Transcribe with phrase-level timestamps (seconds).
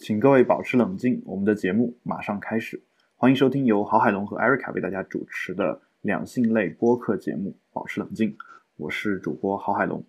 [0.00, 2.82] 请各位保持冷静，我们的节目马上开始。
[3.18, 8.30] 欢迎收听由郝海龙和艾瑞卡为大家主持的两性类播客节目《保持冷静》，
[8.78, 10.02] 我是主播郝海龙，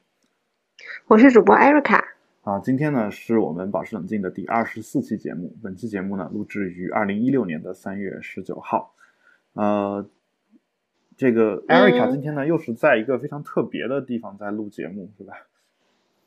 [1.08, 2.02] 我是主播艾瑞卡。
[2.44, 5.54] 啊，今天呢是我们《保持冷静》的第二十四期节目。
[5.62, 8.96] 本期节目呢录制于二零一六年的三月十九号。
[9.56, 10.08] 呃，
[11.18, 15.34] 这个艾瑞卡今天呢又是在一个非常特别的地方在录节目，是吧？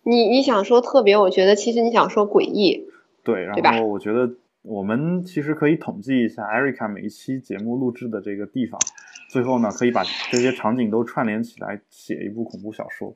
[0.03, 2.91] 你你想说特别，我觉得其实你想说诡异。
[3.25, 4.31] 对，然后我觉得
[4.63, 8.79] 我们其实可以统计一下艾瑞卡每一期节目录制的这个地方，
[9.31, 13.09] 最后呢可以把这些场景都串联起来写一部恐怖小说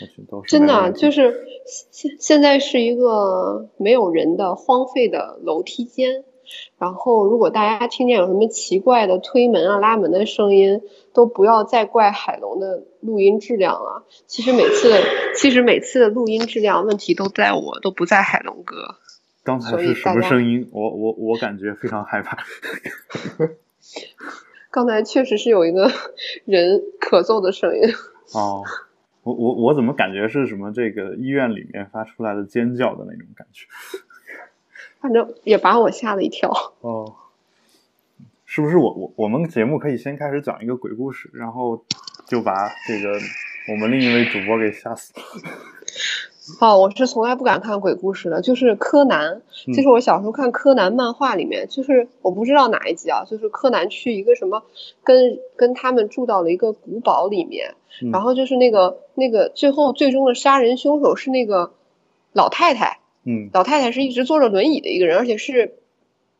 [0.00, 0.42] 我觉得。
[0.48, 1.46] 真的就是
[1.92, 6.24] 现现在是一个没有人的荒废的楼梯间。
[6.76, 10.82] 然后，如果大家听见有什么奇怪的推门啊、拉门的声音，
[11.14, 14.04] 都不要再怪海龙的录音质量了。
[14.26, 14.92] 其实每次，
[15.34, 18.96] 其实每次的录音质量问题都在我，都不在海龙哥。
[19.44, 20.68] 刚才是什么声音？
[20.72, 22.38] 我我我感觉非常害怕。
[24.72, 25.88] 刚才确实是有一个
[26.46, 27.82] 人咳嗽的声音。
[28.32, 28.64] 哦，
[29.22, 30.72] 我我我怎么感觉是什么？
[30.72, 33.66] 这个医院里面发出来的尖叫的那种感觉。
[35.00, 36.50] 反正也把我吓了一跳。
[36.80, 37.14] 哦，
[38.46, 41.84] 是不是我我我们节目可以先开始讲一个鬼故事，然后
[42.26, 43.12] 就把这个
[43.68, 45.12] 我们另一位主播给吓死？
[46.60, 49.42] 哦，我是从来不敢看鬼故事的，就是柯南，
[49.74, 54.62] 就是我小时候看柯南漫画里面，就是我不知道哪一集啊，就是柯南去一个什么，
[55.02, 57.74] 跟跟他们住到了一个古堡里面，
[58.12, 61.72] 然后就是那个那个最后最终的杀人凶手是那个
[62.32, 63.00] 老太太。
[63.26, 65.78] 嗯，老太太是一直坐着轮椅的一个人，而且是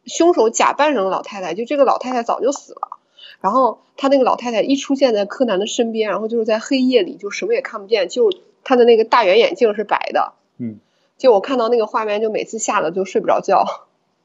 [0.04, 2.98] 凶手假扮成老太太，就这个老太太早就死了。
[3.40, 8.30] 然后他那个老太太一出现在柯南的身边，然后就是在黑夜里就什么也看不见，就
[8.64, 10.32] 他的那个大圆眼镜是白的。
[10.58, 10.78] 嗯，
[11.16, 13.64] 就我看到那个画面，就每次吓得就睡不着觉。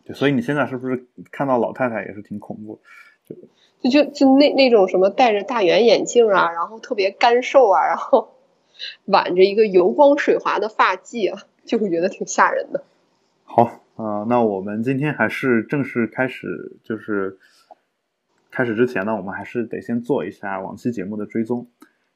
[0.05, 2.79] 对，所以你现在是不是看到老太太也是挺恐怖？
[3.81, 8.33] 就就就那那种什么戴着大圆眼镜啊，然后特别干瘦啊，然后
[9.05, 11.43] 挽着一个油光水滑的发髻啊。
[11.65, 12.83] 就会觉得挺吓人的。
[13.43, 17.37] 好，呃，那我们今天还是正式开始，就是
[18.49, 21.67] 开始之前呢，我们还是得先做一下往期节目的追踪。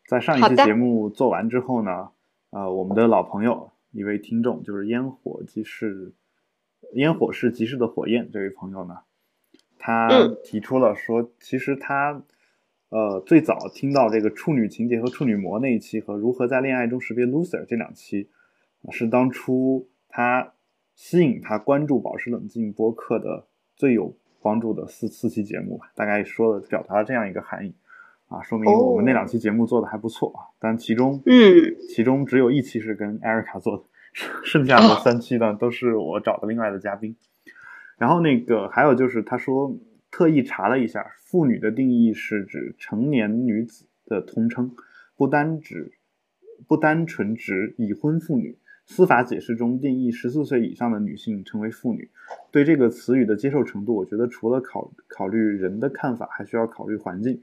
[0.07, 2.09] 在上一期节目做完之后呢，
[2.51, 6.13] 呃，我们的老朋友一位听众，就是烟火即是
[6.93, 8.99] 烟火是即逝的火焰这位朋友呢，
[9.77, 10.09] 他
[10.43, 12.21] 提出了说，其实他
[12.89, 18.29] 呃最早听到这个处女情节和处女膜那一期和如何在恋爱中识别 loser 这两期。
[18.91, 20.53] 是当初他
[20.93, 23.47] 吸引他关注保持冷静播客的
[23.77, 27.73] 最有帮助的四四期节目吧，大概说了表达了这样一个含义
[28.33, 33.83] 啊，说明我们那两期节目做的还不错啊，但其中嗯，其中只有一期是跟艾瑞卡做的，
[34.43, 37.15] 剩下的三期呢都是我找的另外的嘉宾。
[37.95, 39.77] 然后那个还有就是他说
[40.09, 44.71] 特意查了一下，妇女的定义是指成年女子的通称，
[45.15, 45.91] 不单指
[46.67, 48.57] 不单纯指已婚妇女。
[48.85, 52.09] 司法解释中定义十四岁以上的女性成为妇女，
[52.51, 57.39] 对这个词语的接受程度，我觉得除了考考虑人的看法，还需要考虑环境。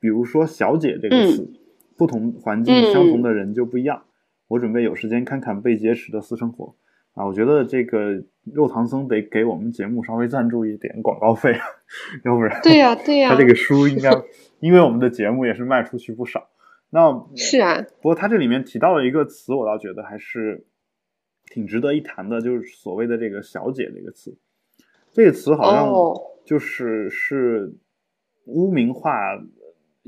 [0.00, 1.50] 比如说“小姐”这个词，
[1.96, 4.04] 不同环境相同的人就不一样。
[4.48, 6.74] 我准备有时间看看被劫持的私生活
[7.14, 11.54] 啊，我觉得这个肉唐僧得给我们节目稍微赞助一点广告费，
[12.24, 14.10] 要不然对呀对呀，他这个书应该
[14.60, 16.48] 因为我们的节目也是卖出去不少。
[16.90, 20.64] 那 是啊，不过他这里面提到了一个词，我倒觉得还是。
[21.50, 24.36] 挺值得一谈的，就是所谓的这个“小姐”这个词，
[25.12, 25.90] 这个词好像
[26.44, 27.72] 就是是
[28.44, 29.10] 污名化，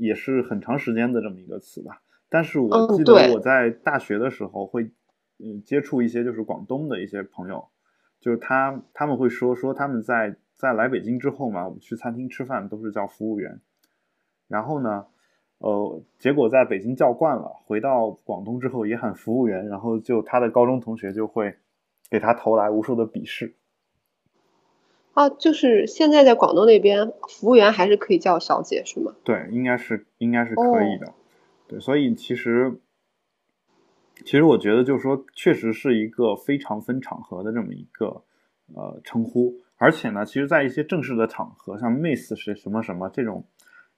[0.03, 2.01] 也是很长时间的这么一个词吧。
[2.29, 4.91] 但是我记得我在大学的时候会
[5.37, 7.67] 嗯接触一些就是广东的一些朋友，
[8.19, 13.61] 就是他他们会说说他们在在来北京之后嘛，我们去餐厅吃饭都是叫服务员，
[14.47, 15.05] 然后呢。
[15.63, 21.55] 呃，结果在北京叫惯了，回到广东之后也喊服务员，然后就他的高中同学就会
[22.09, 23.55] 给他投来无数的鄙视。
[25.13, 29.13] 啊，就是现在在广东那边，服务员还是可以叫小姐是吗？
[29.23, 31.13] 对，应该是应该是可以的。
[31.67, 32.79] 对，所以其实
[34.23, 38.23] 其实我觉得就是说，确实是一个非常分场合的这么一个
[38.73, 43.45] 呃称呼，而且呢，其实在一些正式的场合，像 Miss 是什么什么这种。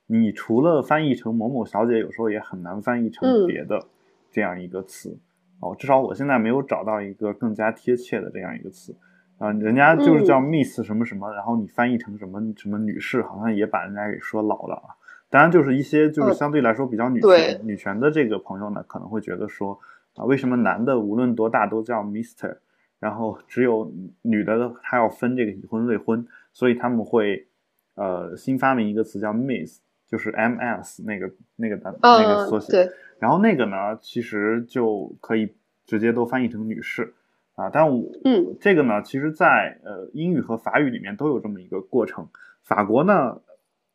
[0.05, 3.87] 你除了翻译成某某小姐，有时候也很难翻译成别的
[4.29, 5.17] 这样一个词
[5.61, 5.73] 哦。
[5.79, 8.95] 至少我现在没有找到一个更加贴切的这样一个词
[9.43, 9.51] 啊。
[9.53, 14.95] 人家就是叫 Miss 什么什么，然后你翻译成什么什么女士，好像也把人家给说老了啊。
[15.29, 19.79] 当然，就是一些就是相对来说比较女权女权的这个朋友呢，可能会觉得说
[20.15, 22.57] 啊，为什么男的无论多大都叫 Mister，
[22.99, 23.91] 然后只有
[24.21, 27.47] 女的她要分这个已婚未婚，所以他们会
[27.95, 32.71] 呃新发明一个词叫 Miss，就是 M S 那个那个单那个缩写。
[32.71, 32.91] 对。
[33.17, 35.51] 然后那个呢，其实就可以
[35.87, 37.11] 直接都翻译成女士
[37.55, 37.69] 啊。
[37.69, 42.29] 但我嗯，这个呢，其实在呃英语和法语里面都有这么一个过程。
[42.61, 43.41] 法国呢，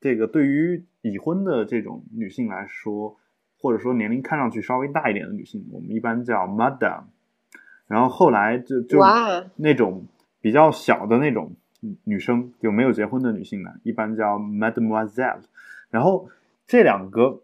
[0.00, 3.16] 这个对于已婚的这种女性来说，
[3.58, 7.04] 或者说年龄看上去稍微大一点的女性，我们一般叫 Madame。
[7.86, 9.00] 然后后来就就
[9.56, 10.06] 那种
[10.42, 11.56] 比较小的那种
[12.04, 15.40] 女生，就没有结婚的女性呢，一般叫 Mademoiselle。
[15.88, 16.28] 然后
[16.66, 17.40] 这两个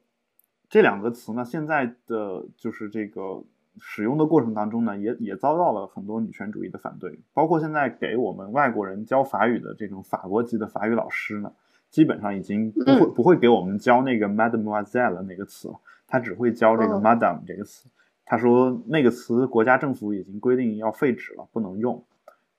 [0.69, 3.43] 这两个词呢，现在的就是这个
[3.81, 7.19] 使用的过程当中呢，也也遭到了很多女权主义的反对。
[7.33, 11.53] 包括现在给我们外国人教法语的这种法国籍的法语老师呢，
[11.91, 15.75] 基本上已经不会不会给我们教那个 Mademoiselle 那个词了，
[16.07, 17.89] 他只会教这个 Madame 这个词。
[18.27, 22.03] 他说那个词国家政府已经规定要废止了，不能用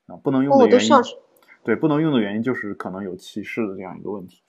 [0.05, 0.89] 啊，不能用的原因，
[1.63, 4.43] 对，不能用的原因就是可能有歧视的这样一个问题。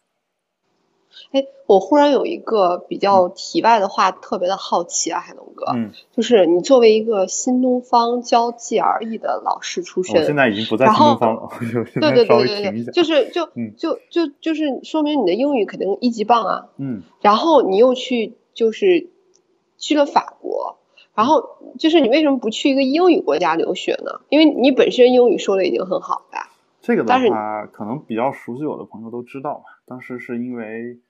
[1.33, 19.11] 哎，我忽然有一个比较题外的话，特别的好奇啊，海龙哥，嗯，就是你作为一个新东方教 GRE 的老师出身，现在已经不在新东方了，对对对对对，就是就就就就是说明你的英语肯定一级棒啊，嗯，然后你又去就是
[19.79, 20.79] 去了法国。
[21.17, 24.21] 然后就是你为什么不去一个英语国家留学呢？
[24.29, 26.51] 因为你本身英语说的已经很好了。
[26.83, 29.65] 这个的话，可能比较熟悉我的朋友都知道嘛。
[29.87, 31.01] 当时是因为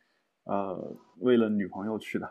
[0.45, 2.31] 呃为了女朋友去的，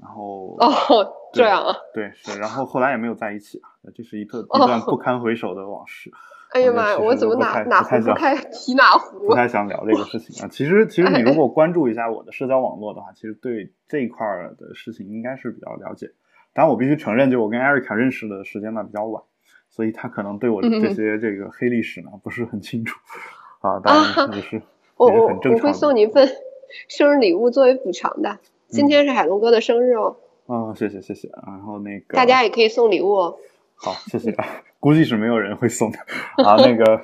[0.00, 6.10] 然后哦这样啊，对是，然后后来也没有在一起啊，这是一段一段不 堪回首的往事。
[6.52, 9.28] 哎呀妈呀，我怎么哪哪壶不开提哪壶？
[9.28, 10.48] 不太想聊这个事情啊。
[10.48, 14.26] 其实其实你如果 关注一下我的社交网络的话，其实对这一块
[14.58, 16.12] 的事情应该是比较了解。
[16.52, 19.22] 当然，我必须承认，就我跟艾瑞卡认识的时间呢比较晚，
[19.68, 22.98] 所以他可能对我的这些这个黑历史呢不是很清楚
[23.62, 23.78] 啊。
[23.78, 24.60] 当然也是，
[25.06, 26.28] 我我我会送你一份
[26.88, 28.38] 生日礼物作为补偿的。
[28.68, 30.16] 今天是海龙哥的生日哦。
[30.46, 31.30] 啊，谢谢谢谢。
[31.46, 33.14] 然后那个大家也可以送礼物。
[33.14, 33.36] 哦。
[33.74, 34.36] 好，谢谢。
[34.78, 35.98] 估计是没有人会送的
[36.44, 36.56] 啊。
[36.56, 37.00] 那个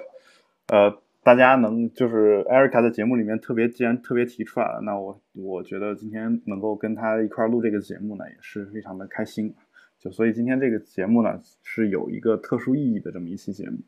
[0.69, 0.98] 呃。
[1.26, 9.52] 大家能就是艾瑞卡在节目里面特别，既然特别提出来了，那我我觉得今天能够跟他一块录这个节目呢，也是非常的开心。
[9.98, 13.78] 就所以今天这个节目呢，是有一个特殊意义的这么一期节目。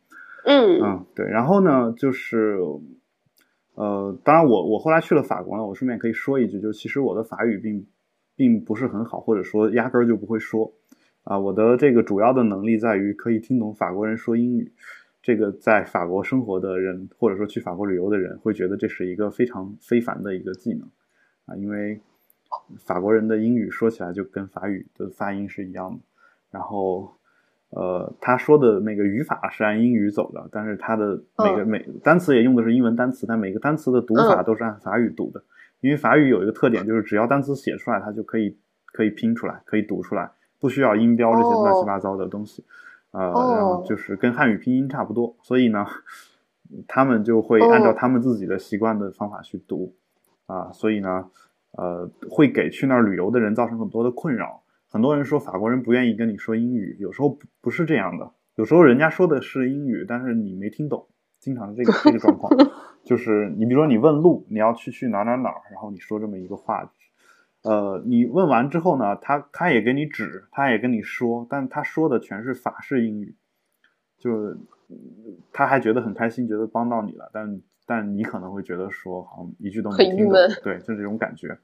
[0.46, 1.26] 嗯嗯，对。
[1.26, 2.58] 然后呢，就是
[3.79, 7.87] 呃，当然我我后来去了法国呢，我顺便可以说一句，就其实我的法语并
[8.35, 10.73] 并不是很好，或者说压根儿就不会说
[11.23, 11.39] 啊。
[11.39, 14.73] 我的这个主要的能力在于可以听懂法国人说英语。
[15.23, 20.89] 这个在法国生活的人，或者说去法国旅游的人，会觉得这是一个非常非凡的一个技能
[21.47, 22.01] 啊，因为
[22.79, 26.01] 法国人的英语说起来就跟法语的发音是一样的。
[26.51, 27.13] 然后，
[27.70, 35.43] 呃，他说的那个语法是按英语走的，但是他的每个每单词也用的是英文单词，但每个单词的读法都是按法语读的。
[35.81, 38.56] 因为法语有一个特点，就是只要单词写出来，它就可以
[38.87, 42.65] 可以拼出来，可以读出来，不需要音标这些乱七八糟的东西。
[43.11, 45.87] 呃，然后就是跟汉语拼音差不多，所以呢，
[46.87, 49.94] 他们就会按照他们自己的习惯的方法去读，
[50.47, 51.31] 啊，所以呢，
[51.73, 54.62] 呃，会给去那儿旅游的人造成很多的困扰。
[54.88, 61.06] 很多人说法国人不愿意跟你说英语，有时候不不是这样的，有时候人家说的是英语，但是你没听懂，
[61.38, 62.51] 经常是这个这个状况。
[63.05, 66.93] 就是你比如说你问路，你要去去哪哪哪，然后你说这么一个话。
[67.63, 73.34] 呃，你问完之后呢，他他也给你指，他也跟你说，但他说的全是法式英语，
[74.19, 74.56] 就是
[75.53, 80.32] 他还觉得很开心，觉得帮到你了，但但你可能会觉得说好像一句都没听懂，
[80.63, 81.58] 对，就这种感觉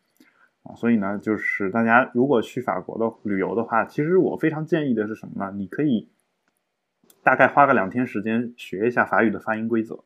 [0.65, 0.75] 啊。
[0.75, 5.53] 所以呢，就是大家如果去法国的旅游的话，其实我非常建议的是什么呢？
[5.57, 6.11] 你可以
[7.23, 10.01] 大概花个两天时间学一下法语的发音规则，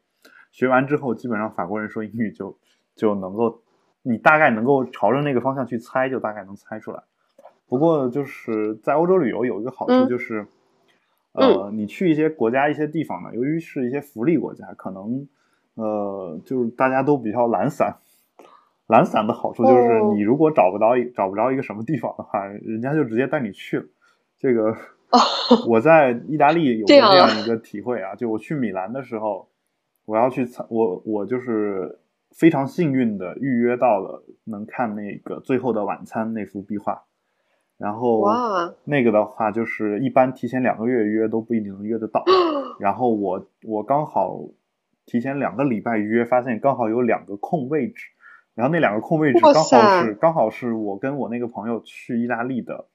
[0.52, 2.58] 学完之后，基本上法国人说英语就
[2.94, 3.62] 就能够。
[4.02, 7.02] 你大概能够朝着那个方向去猜，就大概能猜出来。
[7.66, 10.46] 不过就是在欧洲旅游有一个好处就是，
[11.32, 15.28] 呃，你去一些国家、一些地方呢，由于是一些福利国家，可能
[15.74, 17.98] 呃，就是大家都比较懒散。
[18.88, 23.86] 懒散的好处就是，你如果找不到一找不着一个什么地方的话，人家就直接带你去了。
[24.36, 24.76] 这个
[25.68, 29.48] 我在意大利有过这样一个体会啊，就我去米兰的时候，
[30.04, 32.00] 我要去参我我就是。
[32.36, 37.04] 非常幸运的预约到了能看那个《最后的晚餐》那幅壁画，
[37.78, 38.22] 然后
[38.84, 42.22] 那个的话就是一般提前两个月约都不一定能约得到，
[42.78, 44.40] 然后我我刚好
[45.06, 48.04] 提前两个礼拜约，发现刚好有两个空位置，
[48.58, 52.86] 然后那两个空位置刚好是刚好是我跟我那个朋友去意大利的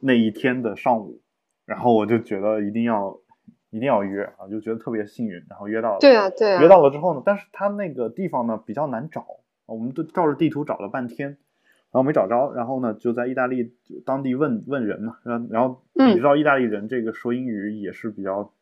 [0.00, 1.20] 那一天的上午，
[1.64, 3.20] 然后我就觉得一定要
[3.70, 5.98] 一定要约啊，就觉得特别幸运，然后约到了。
[6.00, 6.60] 对啊，对啊。
[6.60, 9.24] 约到了之后呢，但是他那个地方呢比较难找，
[9.66, 18.52] 我们都照着地图找了半天，然后没找着，然后呢就在意大利当地问问人嘛，然后然后你知道意大利人这个说英语也是比较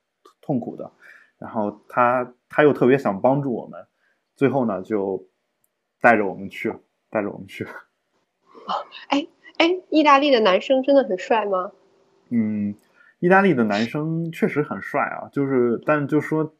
[0.43, 0.91] 痛苦的，
[1.39, 3.87] 然后他他又特别想帮助我们，
[4.35, 5.27] 最后呢就
[6.01, 7.65] 带着我们去了， 带着我们去
[9.09, 9.27] 哎
[9.59, 11.73] 哎，意大利的男生真的很帅吗？
[12.31, 12.75] 嗯。
[13.19, 16.53] 意大利的男生确实很帅啊，就是，但就说，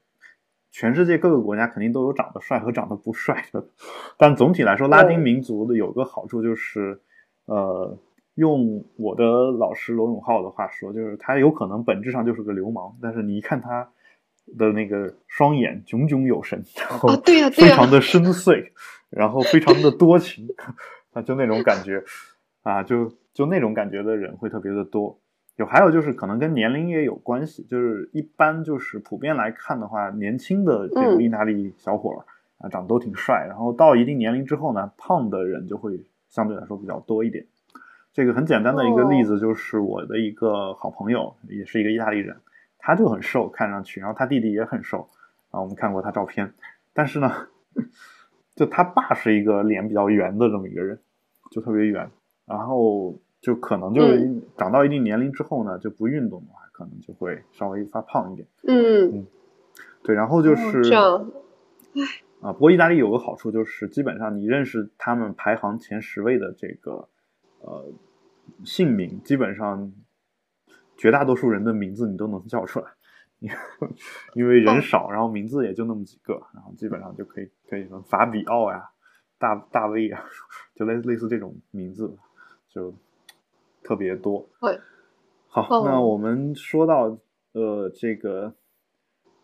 [0.73, 3.63] 全世界各个国家肯定都有长得帅和长得不帅的，
[4.17, 6.99] 但总体来说，拉丁民族的有个好处就是，
[7.45, 7.99] 呃，
[8.37, 13.91] 用我的老师罗永浩的话说，就是他有可能本质上就是个流氓，但是你一看他
[14.57, 17.11] 的那个双眼炯炯有神，然后
[17.53, 18.73] 非常的深邃，
[19.11, 20.49] 然后非常的多情，
[21.13, 22.03] 啊，就那种感觉，
[22.63, 25.19] 啊，就就那种感觉的人会特别的多。
[25.57, 32.27] 有，还有就是可能跟年龄也有关系，就是一般就是普遍来看的话，年轻的这个意大利小伙儿
[32.59, 37.47] 啊，长得都挺帅，然后到一定年龄之后呢，胖的人就会相对来说比较多一点。
[38.13, 42.37] 这个很简单的一个例子就是我的一个好朋友，也是一个意大利人，
[42.79, 45.09] 他就很瘦，看上去，然后他弟弟也很瘦
[45.51, 46.53] 啊，我们看过他照片，
[46.93, 47.31] 但是呢，
[48.57, 50.99] 就他爸是一个脸比较圆的这么一个人，
[51.53, 52.11] 就特别圆，
[52.45, 53.17] 然后。
[53.39, 58.49] 就可能就是长到一定年龄之后呢，就不运动的话，可能就会稍微发胖一点。
[58.67, 59.27] 嗯嗯，
[60.03, 61.31] 对，然后就是这样。
[62.41, 67.09] 啊，不过意大利有个好处就是，基本上你认识他们排行前十位的这个
[67.61, 67.93] 呃
[68.65, 69.93] 姓名，基本上
[70.97, 72.87] 绝大多数人的名字你都能叫出来，
[74.35, 78.91] 因为人少，然后名字也就那么几个，然后基本上就可以可以说法比奥呀、
[79.39, 80.25] 大大卫啊，
[80.75, 82.17] 就类类似这种名字
[82.69, 82.95] 就。
[83.83, 84.49] 特别多，
[85.47, 87.17] 好，那我们说到
[87.53, 88.53] 呃这个，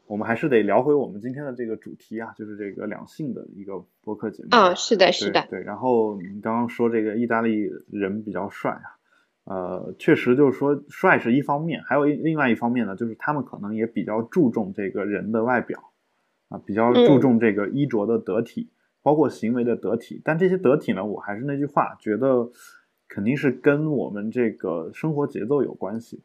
[0.09, 5.63] 我们还是得聊回我们今天的这个主题啊，就是这个两性的一个播客节目啊，是的，是的，对。
[5.63, 8.99] 然后你刚刚说这个意大利人比较帅啊，
[9.45, 15.92] 呃，确实就是说帅是一方面，还有一另外一方面呢，就是他们可能也比较注重这个人的外表
[16.53, 18.71] 啊，比较注重这个衣着的得体，
[19.03, 20.21] 包括行为的得体。
[20.23, 22.51] 但这些得体呢，我还是那句话，觉得。
[23.15, 26.23] 肯定是跟我们这个生活节奏有关系。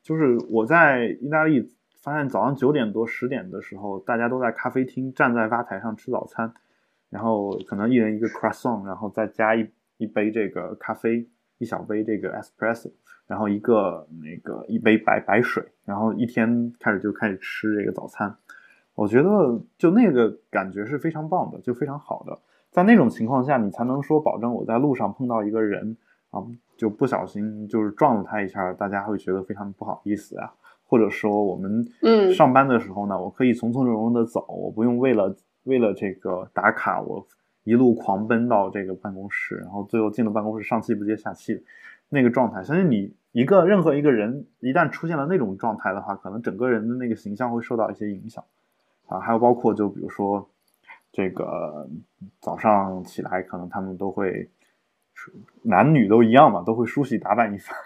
[0.00, 1.68] 就是我在意大利
[2.00, 6.54] 发现，早上九点多、十点的时候，大家都在咖啡厅站在吧台上吃早餐，
[7.08, 12.92] 然后可能一人一个 croissant，然后再加一一杯这个咖啡，一小杯这个 espresso，
[13.26, 18.32] 然后一个那个一杯白白水，然后一天开始就开始吃这个早餐。
[19.00, 22.38] 我觉得就那个感觉是非常棒的，就非常好的。
[22.70, 25.96] 在那种情况下，你才能说保证我在路上碰到一个人。
[26.30, 26.38] 啊，
[26.76, 30.52] 就不小心就是撞了他一下，大家会觉得非常不好意思啊。
[30.86, 37.26] 或者说我们嗯上班的时候呢，我可以从从容容的走，我不用为了为了这个打卡，我
[37.64, 41.64] 一路狂奔到这个办公室，然后最后进了办公室上气不接下气，
[42.08, 42.62] 那个状态。
[42.62, 48.44] 相信你一个任何一个人一旦出现了那种状态的话，可能整个人的那个形象会受到一些影响
[49.10, 49.20] 啊。
[49.20, 50.48] 还有包括就比如说
[51.12, 51.86] 这个
[52.40, 54.48] 早上起来，可能他们都会。
[55.62, 57.76] 男女都一样嘛，都会梳洗打扮一番，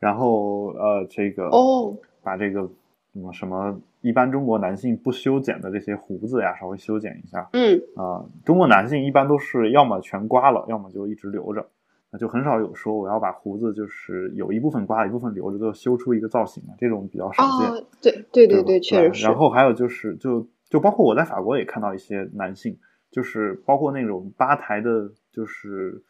[0.00, 2.68] 然后呃，这个哦，把这个
[3.12, 7.48] 什么什么，一般中国男性不修剪的这些胡子呀，稍微修剪一下。
[7.52, 11.64] 嗯啊，中国男性一般都是要么全刮了，要么就一直留着，
[12.10, 17.86] 那就很少有说我要把胡子就是有一部分刮，一部分留着，就修出一个造型的，这种比较少见。
[18.02, 19.24] 对对对对，确实是。
[19.26, 22.78] 然后还有就是，就就包括我在法国也看到一些男性，
[23.10, 26.02] 就是包括那种吧台的，就是。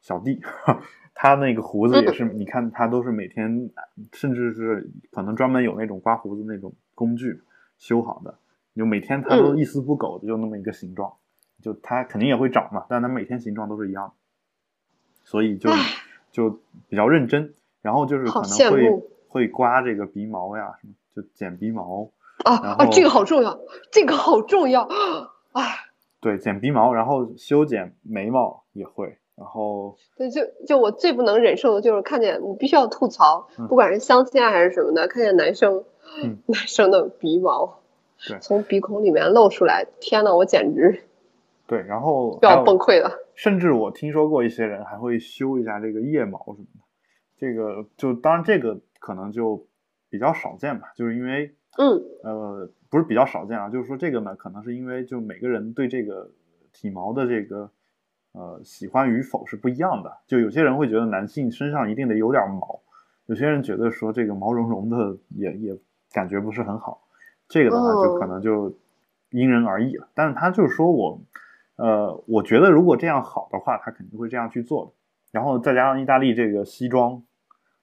[0.00, 0.40] 小弟，
[1.12, 3.68] 他那个胡子也是，你看他都是每天，
[4.12, 7.42] 甚至是可能专门有那种刮胡子那种工具
[7.78, 8.38] 修好的，
[8.76, 11.12] 就每天他都一丝不苟的就那么一个形状，
[11.60, 14.12] 就他肯定也会长嘛，但他每天形状都是一样的，
[15.30, 15.68] 所以就
[16.32, 16.58] 就
[16.88, 22.08] 比较认真，然后就是可能会会刮这个鼻毛呀什么，就剪鼻毛
[22.44, 23.60] 啊啊，这个好重要，
[23.92, 24.82] 这个好重要
[25.52, 25.62] 啊，
[26.20, 29.18] 对，剪鼻毛，然后修剪眉毛也会。
[29.36, 35.84] 然后，对，就就我最不能忍受的就是看见，我必须要吐槽，不管是相亲啊还是什么的，看见男生，
[36.46, 37.78] 男生的鼻毛，
[38.26, 41.04] 对，从鼻孔里面露出来，天呐，我简直，
[41.68, 43.12] 对，然后要崩溃了。
[43.38, 46.80] 甚至我听说过一些人还会修一下这个腋毛什么的，
[47.36, 49.64] 这个就当然这个可能就
[50.10, 51.86] 比较少见吧，就是因为，嗯，
[52.24, 56.32] 呃，不是比较少见啊，就是说这个呢，可能是因为就每个人对这个
[56.72, 57.70] 体毛的这个。
[58.32, 60.18] 呃，喜欢与否是不一样的。
[60.26, 62.78] 就有些人会觉得男性身上一定得有点毛，
[63.26, 65.76] 有些人觉得说这个毛茸茸的也也
[66.12, 67.02] 感觉不是很好。
[67.48, 68.72] 这个的话就可能就
[69.30, 70.08] 因人而异了。
[70.14, 71.20] 但是他就是说我，
[71.78, 74.92] 呃，我觉得如果这样好的话，他肯定会这样去做的。
[75.30, 77.22] 然后再加上意大利这个西装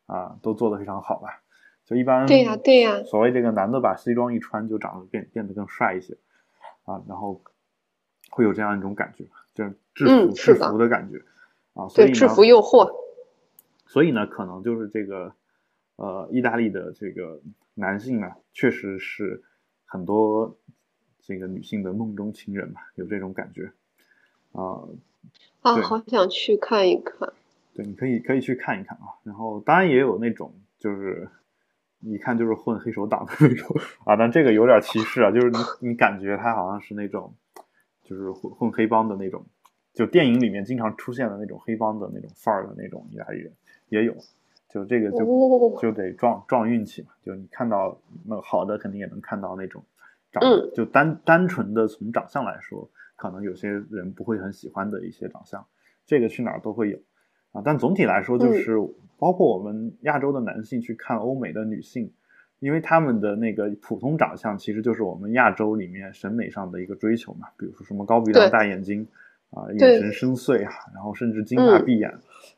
[0.05, 1.41] 啊，都做得非常好吧？
[1.85, 6.17] 就一般对呀对呀，所谓这个男的把西装一穿，就长得变变得更帅一些
[6.83, 7.41] 啊，然后
[8.31, 11.21] 会有这样一种感觉，就是制服制服的感觉
[11.73, 11.87] 啊。
[11.87, 12.91] 所以制服诱惑。
[13.85, 15.31] 所以呢，可能就是这个
[15.95, 17.39] 呃，意大利的这个
[17.75, 19.41] 男性呢，确实是
[19.85, 20.57] 很多
[21.21, 23.71] 这个女性的梦中情人吧，有这种感觉
[24.55, 24.87] 啊。
[25.61, 27.31] 啊，好想去看一看。
[27.73, 29.19] 对，你可以可以去看一看啊。
[29.23, 31.27] 然后当然也有那种就是。
[32.01, 37.33] 一看就是混黑手党的那种啊，但这个有点歧视啊，就是你你感觉他好像是那种，
[38.03, 39.43] 就是混混黑帮的那种，
[39.91, 43.51] 就电影里面经常出现的那种黑帮的那种范儿的那种意大利人
[43.89, 44.15] 也有，
[44.69, 49.83] 就这个就就得撞撞运气嘛，就你看到那好的肯定也能看到那种
[50.31, 50.43] 长，
[50.75, 55.65] 就单单纯的从长相来说，可能有些人不会很喜欢的一些长相，
[56.05, 56.97] 这个去哪儿都会有。
[57.51, 58.75] 啊，但总体来说，就是
[59.17, 62.11] 包括我们亚洲的男性去看欧美的女性，
[62.59, 67.47] 因为他们的那个普通长相，其实就是我们亚洲里面审美上的一个追求嘛。
[67.57, 69.07] 比如说什么高鼻梁、大眼睛，
[69.51, 72.13] 啊，眼神深邃啊，然后甚至金发碧眼，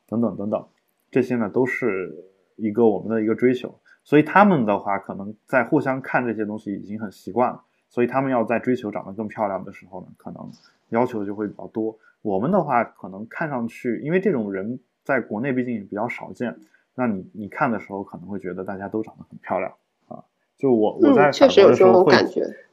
[0.08, 0.68] 等等等等，
[1.12, 2.12] 这些呢都是
[2.56, 3.80] 一个我们的一个追求。
[4.04, 10.52] 所以他们的话，可能在互相看这些东西已经很习惯了，所以他们要在追求长得更漂亮的时候呢，可能
[10.90, 11.98] 要求就会比较多。
[12.22, 14.80] 我们的话，可能看上去，因为这种人。
[15.08, 16.60] 在国内毕竟比较少见，
[16.94, 19.72] 那你你看的时候可能会觉得大家都长得很漂亮
[20.10, 20.22] 啊。
[20.58, 22.14] 就我我在法国的时候会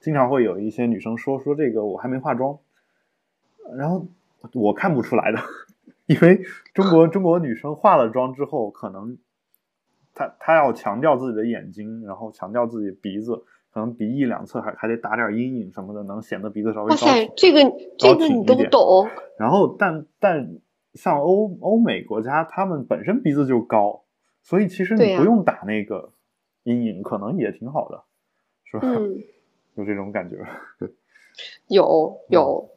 [0.00, 2.58] 经常会有一些女生说说这个我还没化妆，
[3.76, 4.08] 然后
[4.52, 5.38] 我看不出来的，
[6.06, 6.42] 因为
[6.72, 9.16] 中国中国女生化了妆之后，可能
[10.12, 13.44] 她她要强调自己的眼睛，然后强调自己鼻子，
[13.74, 16.94] 可能鼻翼两侧还还得打点阴影什么的，能显得鼻子稍微高。
[16.94, 17.60] 哇塞，这个
[17.98, 19.06] 这个你都懂。
[19.38, 20.56] 然后但但。
[20.94, 24.04] 像欧欧美国家，他们本身鼻子就高，
[24.44, 26.12] 所以其实你不用打那个
[26.62, 28.04] 阴影，可能也挺好的，
[28.62, 28.86] 是吧？
[29.74, 30.36] 有这种感觉。
[31.66, 32.70] 有 有。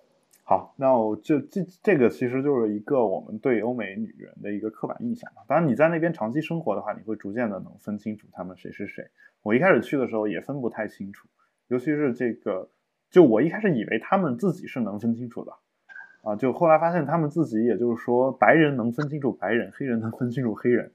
[0.50, 9.06] 好，那我就这这个其实就是一个我们对欧美女人的一个刻板印象当然，你在那边长期生活的话，你会逐渐的能分清楚她们谁是谁。
[9.44, 11.28] 我一开始去的时候也分不太清楚，
[11.68, 12.70] 尤其是这个，
[13.12, 15.52] 就我一开始以为他们自己是能分清楚的。
[16.24, 20.94] 啊，就后来发现他们自己，也就是说，白人能分清楚白人，黑人能分清楚黑人，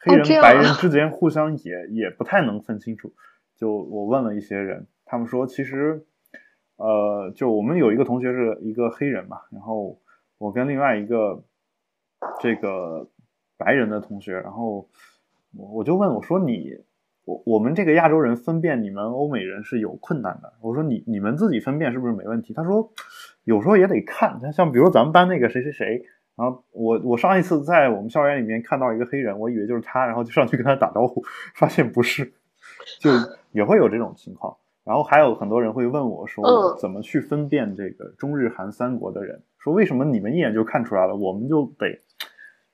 [0.00, 3.12] 黑人白人之间互相也也不太能分清楚。
[3.56, 6.04] 就我问了一些人，他们说，其实，
[6.80, 9.98] 呃，就我们有一个同学是一个黑人嘛，然后
[10.38, 11.42] 我跟另外一个
[12.40, 13.06] 这个
[13.56, 14.88] 白人的同学，然后
[15.56, 16.78] 我我就问我说你。
[17.26, 20.54] 我我们这个亚洲人分辨你们欧美人是有困难的。
[20.62, 22.54] 我说你你们自己分辨是不是没问题？
[22.54, 22.90] 他说
[23.44, 24.40] 有时候也得看。
[24.40, 26.02] 他像比如咱们班那个谁谁谁，
[26.34, 31.22] 然后我我上一次在我们校园里面看到一个黑人，我以为就是他，然后就上去跟他打招呼，
[31.54, 32.32] 发现不是，
[32.98, 33.10] 就
[33.52, 34.56] 也会有这种情况。
[34.84, 39.42] 然后还有很多人会问我说怎么去分辨这个中日韩三国的人？
[39.58, 42.00] 说为什么你们一眼就看出来了，我们就得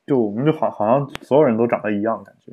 [0.07, 2.53] 就我们就好好像所有人都长得一样感觉。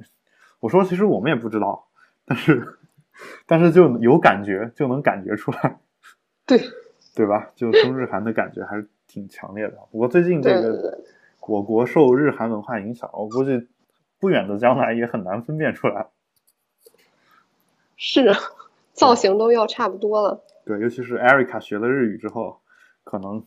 [0.59, 1.87] 我说，其实我们也不知道，
[2.25, 2.79] 但是，
[3.45, 5.79] 但是就有感觉，就能感觉出来，
[6.47, 6.59] 对
[7.13, 7.51] 对吧？
[7.55, 9.77] 就中日韩的感觉还是挺强烈的。
[9.91, 10.99] 不过最近这个
[11.47, 13.67] 我国受日韩文化影响，我估计
[14.19, 16.07] 不远的将来也很难分辨出来。
[17.97, 18.33] 是，
[18.93, 20.43] 造型都要差不多了。
[20.65, 22.61] 对，尤其是艾瑞卡学了日语之后，
[23.03, 23.43] 可能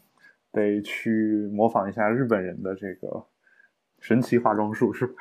[0.52, 3.24] 得去模仿一下日本人的这个
[4.00, 5.14] 神奇化妆术，是吧？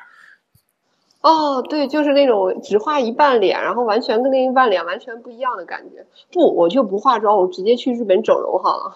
[1.22, 6.06] 哦，对，就是那种只画一半脸，然后完全跟另一半脸完全不一样的感觉。
[6.32, 8.96] 不，我就不化妆，我直接去日本整容好了。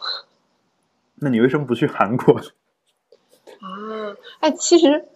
[1.21, 2.35] 那你为什么不去韩国？
[3.59, 5.07] 啊，哎，其实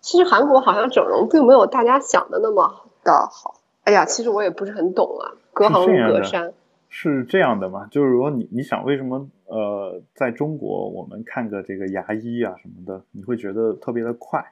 [0.00, 3.60] 其实韩国好像整容并没有大家想的那么的好。
[3.84, 6.52] 哎呀，其实我也不是很懂啊，隔行如隔山。
[6.88, 7.86] 是这样的吗？
[7.90, 14.42] 就是说你你想为什么呃，在中国我们看个这个牙医啊什么的，你会觉得特别的快，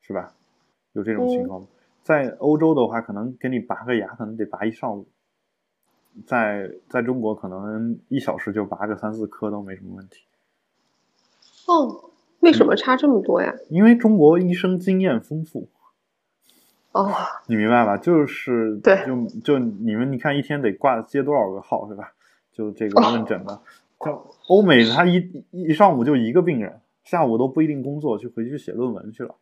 [0.00, 0.32] 是吧？
[0.92, 1.66] 有这种情况吗，
[2.02, 5.04] 在欧洲的话，可能给你拔个牙，可能得拔一上午；
[6.24, 10.24] 在在中国，可能一小时就拔个三四颗都没什么问题。
[11.66, 13.54] 哦，为什么差这么多呀？
[13.68, 15.68] 因为中国医生经验丰富。
[16.92, 17.12] 哦，
[17.46, 17.96] 你明白吧？
[17.96, 22.12] 就是对，就就你们，你看一天得挂接多少个号是吧？
[22.52, 23.60] 就这个问诊的，
[24.00, 29.34] 像欧美，他一一上午就一个病人，下午都不一定工作，就回去写论文去了。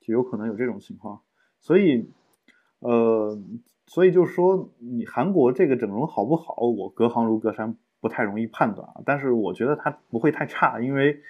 [0.00, 1.22] 就有可能有这种情况，
[1.60, 2.10] 所以，
[2.80, 3.38] 呃，
[3.86, 9.00] 所以就说你韩国这个整容好不好，我隔行如隔山，不太容易判断啊。
[9.06, 11.22] 但是我觉得它不会太差，因为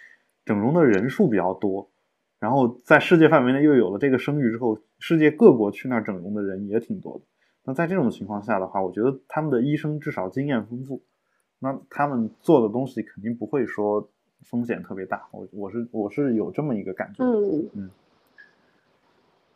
[0.44, 1.88] 整容的人数比较多，
[2.44, 7.24] 然后在世界范围内又有了这个声誉之后，世界各国去那儿整容的人也挺多的。
[7.64, 11.00] 那在这种情况下的话，我觉得他们的医生至少经验丰富，
[11.58, 14.10] 那他们做的东西肯定不会说
[14.42, 15.26] 风险特别大。
[15.32, 17.24] 我我是我是有这么一个感觉。
[17.24, 17.90] 嗯嗯。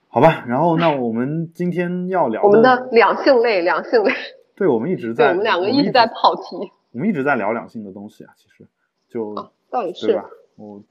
[0.08, 4.10] 好吧，然后那我们今天要聊我们的两性类，两性类。
[4.56, 6.72] 对，我们一直在，我们两个一直在跑题。
[6.92, 8.66] 我们一直在聊两性的东西啊，其实
[9.10, 9.34] 就
[9.68, 10.24] 到底是对吧？
[10.56, 10.82] 我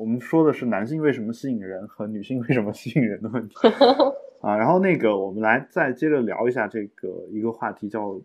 [0.00, 3.54] 我们说的是男性为什么吸引人和女性为什么 吸引人的问题
[4.40, 4.56] 啊。
[4.56, 8.18] 然后那个，我们来再接着聊一下这个一个话题，叫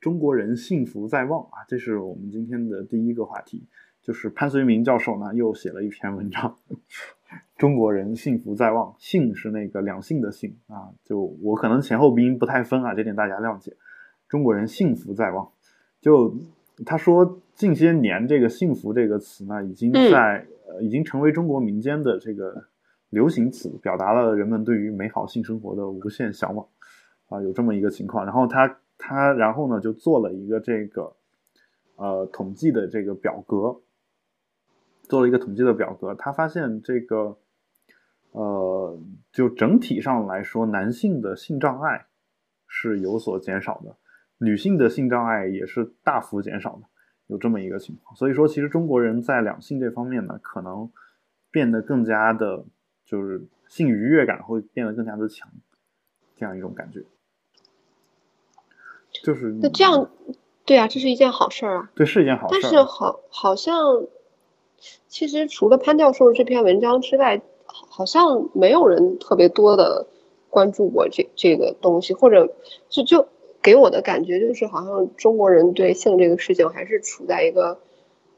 [0.00, 1.62] 中国人幸福在望啊。
[1.68, 3.64] 这是我们今天的第一个话题，
[4.02, 6.56] 就是潘绥铭教授呢又写了一篇文章。
[7.56, 13.76] 中国人幸福在望，幸是那个两性的幸啊，就我可能前后鼻音不太分啊，这点大家谅解。
[14.28, 15.48] 中国人幸福在望，
[16.00, 16.34] 就
[16.84, 22.64] 他说近些年这个幸福这个词呢，已经在呃已经成为中国民间的这个
[23.10, 26.66] 流行词，表达了人们对于美好性生活的无限向往
[27.28, 28.24] 啊，有这么一个情况。
[28.24, 31.12] 然后他他然后呢就做了一个这个
[31.96, 33.80] 呃统计的这个表格。
[35.08, 37.36] 做了一个统计的表格，他发现这个，
[38.30, 38.98] 呃，
[39.30, 42.06] 就整体上来说，男性的性障碍
[42.66, 43.94] 是有所减少的，
[44.44, 46.82] 女性的性障碍也是大幅减少的，
[47.26, 48.16] 有这么一个情况。
[48.16, 50.90] 所以说，其实中国人在两性这方面呢，可能
[51.50, 52.64] 变得更加的，
[53.04, 55.48] 就是性愉悦感会变得更加的强，
[56.36, 57.04] 这样一种感觉。
[59.22, 60.10] 就是那这样，
[60.64, 61.90] 对啊，这是一件好事儿啊。
[61.94, 62.58] 对，是一件好事。
[62.60, 64.06] 但是好，好像。
[65.06, 70.08] 其实除了潘教授这篇文章之外，好像没有人特别多的
[70.50, 72.52] 关注过这这个东西，或者
[72.88, 73.28] 就就
[73.62, 77.78] 给我的感觉就是，好像中国人对性这个事情还是处在一个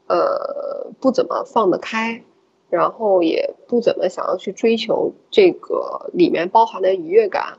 [0.07, 2.23] 呃不怎么放得开，
[2.69, 7.57] 然后也不怎么想要去追求这个里面包含的愉悦感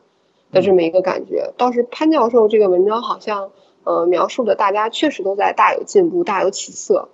[0.53, 1.53] 的这么一个感觉。
[1.57, 3.51] 倒是潘教授这个文章好像
[3.85, 7.09] 呃描述的大家确实都在大有进步，大有起色。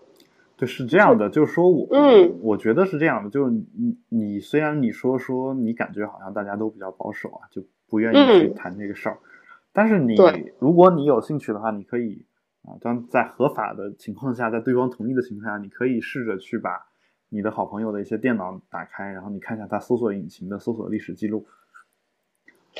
[0.56, 9.18] 对是这样的，就是说我，嗯，我觉得是这样的，就是你，你虽然你说说你感觉好像大家都比较保守啊，就不愿意去谈这个事儿，
[9.72, 10.14] 但是你，
[10.58, 12.24] 如果你有兴趣的话，你可以
[12.62, 16.86] 啊，当在合法的情况下，在对方同意的情况下，你可以试着去把
[17.30, 21.46] 你的好朋友的一些电脑打开，然后你看一下他搜索引擎的搜索历史记录，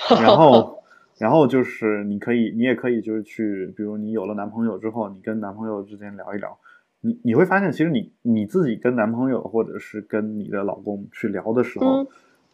[0.20, 0.82] 然后，
[1.18, 6.58] 然后就是你可以，你也可以就是去，比如你有了男朋友之后，你跟男朋友之间聊一聊。
[7.04, 12.06] 你你会发现，其实你你自己跟男朋友或者是跟你的老公去聊的时候，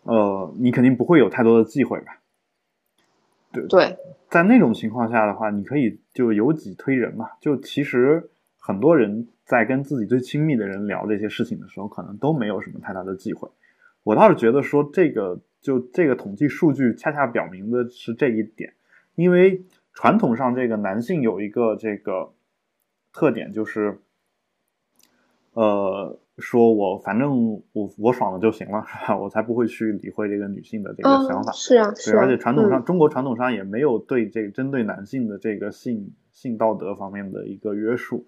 [0.05, 2.18] 呃，你肯定不会有太多的忌讳吧？
[3.53, 3.97] 对对，
[4.29, 7.29] 在那种情况下的话，你可以就由己推人嘛。
[7.41, 13.49] 就其实很多人在跟自己最亲密的人聊这些事情的时候，可能都没有什么太大的忌讳。
[14.03, 18.75] 我倒是觉得说，这个就这个统计数据恰恰表明的是这一点，
[19.15, 22.33] 因为传统上这个男性有一个这个
[23.13, 23.99] 特点就是。
[25.55, 29.17] 呃，说我反正我我爽了就行了，是吧？
[29.19, 31.53] 我才不会去理会这个女性的这个想法。
[31.53, 38.27] 是啊，对，而且传统上中国传统上也没有对这个针对男性的这个性性道德方面的一个约束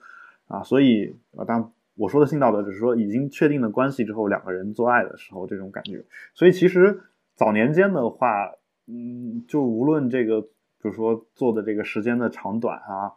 [0.49, 6.05] 啊，所以啊，当我说的性道德，只是说已经确定了关系之后，两个人做爱的时候这种感觉。
[6.35, 7.01] 所以其实
[7.35, 8.53] 早年间的话，
[8.87, 10.49] 嗯，就无论这个，比
[10.83, 13.13] 如说做的这个时间的长短啊。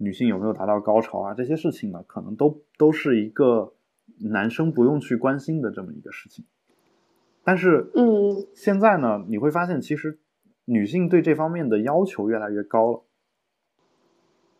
[0.00, 1.34] 女性有没有达到高潮啊？
[1.34, 3.72] 这些事情呢，可能都都是一个
[4.30, 6.44] 男生不用去关心的这么一个事情。
[7.44, 10.18] 但是，嗯，现在呢，你会发现，其实
[10.64, 13.04] 女性对这方面的要求越来越高了。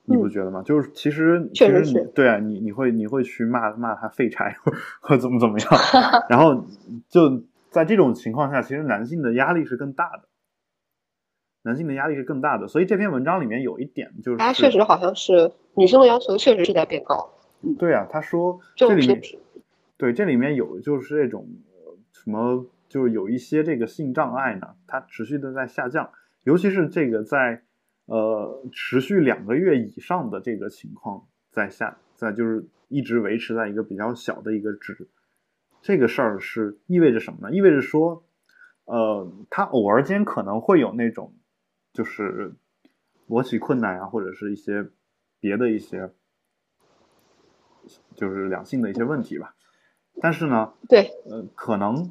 [0.05, 0.63] 你不觉得吗？
[0.63, 4.57] 就是其实，其实你对啊，你你会你会去骂骂他废柴
[5.03, 5.69] 或怎么怎么样，
[6.31, 6.65] 然后
[7.11, 10.29] 就在这种情况下，其实男性的压力是更大的。
[11.63, 17.35] 男性的压力是更大的，所以这篇文章里面有一点就是，他确实好像是女生的要求确实是在变高。
[17.79, 19.21] 对啊，他说这里面，
[19.97, 21.49] 对这里面有就是这种
[22.13, 26.11] 什么，就是有一些这个性障碍呢，它持续的在下降，
[26.45, 27.63] 尤其是这个在
[28.07, 35.09] 呃持续两个月以上的这个情况在下，在就是一直维持在一个比较小的一个值，
[35.83, 37.55] 这个事儿是意味着什么呢？
[37.55, 38.25] 意味着说，
[38.85, 41.35] 呃，他偶尔间可能会有那种。
[41.91, 42.53] 就是
[43.27, 44.87] 勃起困难啊，或者是一些
[45.41, 46.13] 别的一些，
[48.15, 49.55] 就是两性的一些问题吧。
[50.21, 52.11] 但是呢，对，呃，可能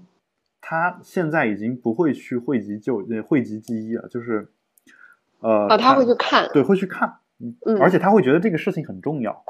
[0.62, 4.08] 他现在已经不会去汇集就汇集记忆了。
[4.08, 4.50] 就是
[5.40, 7.18] 呃，他会去看，对，会去看，
[7.66, 9.44] 嗯，而且他会觉得这个事情很重要，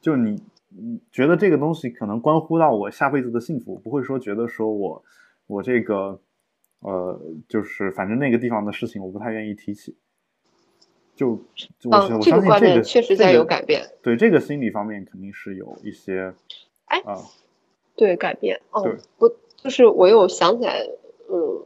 [0.00, 5.02] 就你，你觉得这个东西可能关乎到我下辈子的幸福，不会说觉得说我，
[5.46, 6.20] 我这个，
[6.80, 9.96] 呃，就是反正那个地方的事情我不太愿意提起，
[11.16, 16.32] 就，我我相信这个确实在有改变，对这个心理方面肯定是有一些，
[16.84, 17.02] 哎，
[17.96, 18.82] 对改变，哦，
[19.18, 20.86] 不，就是我又想起来，
[21.28, 21.62] 嗯，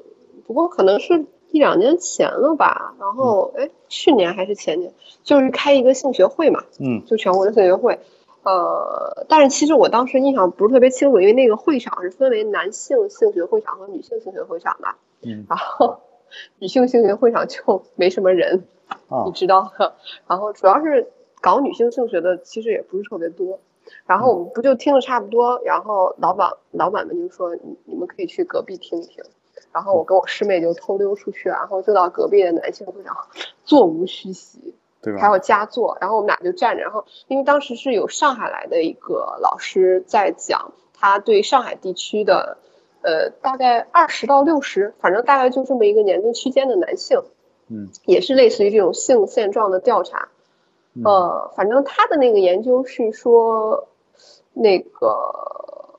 [0.47, 1.27] 不过可能是。
[1.53, 4.93] 一两年前了吧，然后哎，去年还是前年，
[5.25, 7.99] 就是开一个性学会嘛，嗯，就全国的性学会，
[8.45, 15.99] 呃，但是其实我当时印象不是特别清楚，因为那个会场是分为男性性学会场和女性性学会场的，嗯，然后
[16.61, 18.63] 女性性学会场就没什么人，
[19.27, 19.94] 你知道的，
[20.27, 23.59] 然后主要是搞女性性学的其实也不是特别多，
[24.07, 29.25] 然后我们不就听的差不多，然后老板老板们就说你你们可以去隔壁听一听。
[29.73, 33.16] 然后我跟我师妹就偷溜出去，然后就到隔壁的男性会场，
[33.62, 35.20] 座无虚席，对吧？
[35.20, 42.59] 还有加座，然后我们俩就站着，然后因为当时是有上海来的一个老师在讲，他对上海地区的，
[43.03, 47.23] 呃，大概二十到六十，反正大概就这么一个年龄区间的男性，
[47.71, 50.29] 嗯，也是类似于这种性现状的调查，
[51.05, 53.89] 呃，反正他的那个研究是说，
[54.53, 55.99] 那个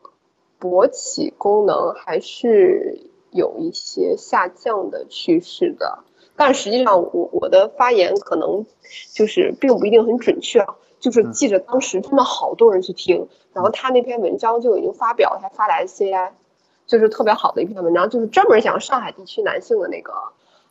[0.59, 3.07] 勃起功能还是。
[3.33, 5.99] 有一些下降的趋势的，
[6.35, 8.65] 但实际上我我的发言可能
[9.13, 16.31] 就是并不一定很准确啊，就是记着当时真的好多人去听，然后他那篇文章就已经发表，还发来 CI，
[16.87, 20.11] 就是特别好的一篇文章，就是专门讲上海地区男性的那个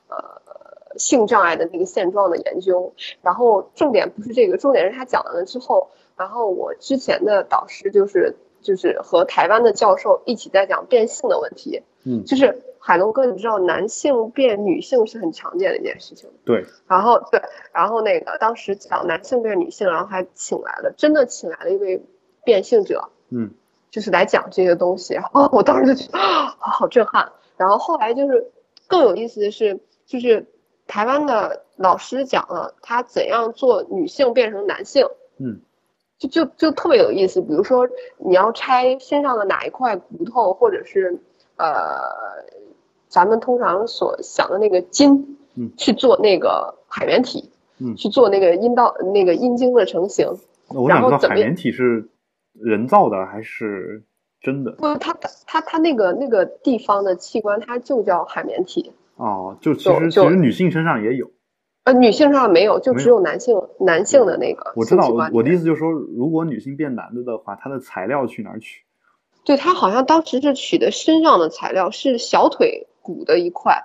[0.08, 11.82] 呃性障碍的那个现状的研究，然后重点不是这个，重点是他讲完了之后，然后我之前的导师就是就是和台湾的教授一起在讲变性的问题。
[12.04, 16.30] 嗯，就是海龙哥，你知道男性变女性是很常见的一件事情。
[16.46, 22.02] 对，然后对，然后那个当时讲男性变女性，然后还请来了，真的请来了一位
[22.42, 23.50] 变性者，嗯，
[23.90, 25.14] 就是来讲这些东西。
[25.34, 27.30] 哦，我当时就觉得啊，好震撼。
[27.58, 28.50] 然后后来就是
[28.86, 30.46] 更有意思的是，就是
[30.90, 35.06] 台湾的老师讲了他怎样做女性变成男性，
[35.38, 35.60] 嗯，
[36.18, 37.40] 就就就特别有意思。
[37.40, 41.18] 比如说你要拆身上的哪一块骨头，或者是。
[41.62, 42.00] 呃，
[43.06, 50.26] 咱们通常所想的那个筋，嗯，去做那个海绵体，嗯，去做那个阴道那个阴茎的成型。
[50.68, 52.08] 我想知道海绵体是
[52.54, 54.02] 人造的还是
[54.40, 54.70] 真的？
[54.70, 55.12] 不，它
[55.46, 58.90] 它它那个那个地方的器官，它就叫海绵体。
[59.20, 61.30] 哦，就其实其实女性身上也有。
[61.84, 64.72] 呃，女性上没有，就只有男性男性的那个。
[64.76, 68.82] 我知道，我的意思就是说，如果女性变男的的话，它的材料去哪儿取？
[69.44, 73.84] 对他好像当时是取的身上的材料，是小腿骨的一块，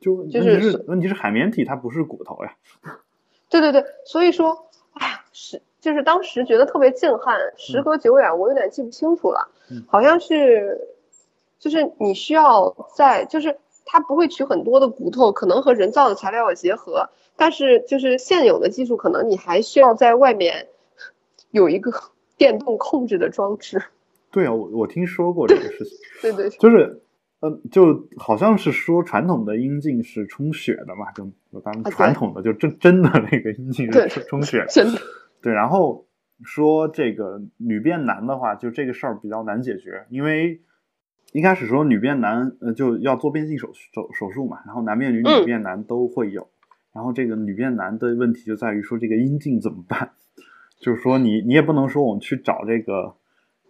[0.00, 2.54] 就就是问题是海绵体它不是骨头呀。
[3.48, 7.38] 对对对，所以说，哎呀，是就是当时觉得特别震撼。
[7.56, 9.48] 时隔久远，我有点记不清楚了，
[9.86, 10.78] 好像是，
[11.58, 13.58] 就是你需要在，就是
[13.92, 20.68] 它不会取很多的骨头，可能和人造的材料有结合，但是就是现有的技术，可能你还需要在外面
[21.50, 21.92] 有一个
[22.38, 23.82] 电动控制的装置。
[24.30, 25.98] 对啊，我我听说过这个事情。
[26.22, 27.02] 对对，就是，
[27.40, 34.98] 嗯，就好像是说传统的阴茎是充血的嘛，就咱们传统的就真真的那个阴茎是充血，真的。
[35.42, 36.06] 对，然后
[36.42, 40.62] 说这个女变男的话，就这个事儿比较难解决，因为
[41.32, 46.48] 一开始说女变男，呃，就要做变性手手手术嘛，然后男变女、女变男都会有，
[46.92, 50.12] 然后这个女变男的问题就在于说这个阴茎怎么办？
[50.78, 53.14] 就是说你你也不能说我们去找这个。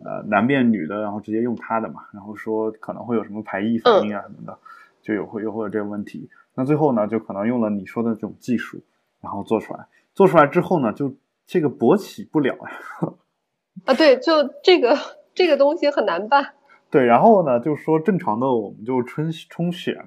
[0.05, 4.59] 呃，男变女的，然后直接用他的嘛，然后说可能会有什么排异反应啊什么的，
[5.01, 6.29] 就有会又会有这个问题。
[6.57, 8.83] 那最后呢，就可能用了你说的这种技术，
[9.21, 11.15] 然后做出来，做出来之后呢，就
[11.47, 13.13] 这个勃起不了呀。
[13.87, 14.33] 啊，对，就
[14.65, 14.97] 这个
[15.37, 16.55] 这个东西很难办。
[16.93, 20.05] 对，然后呢，就说正常的我们就冲冲血，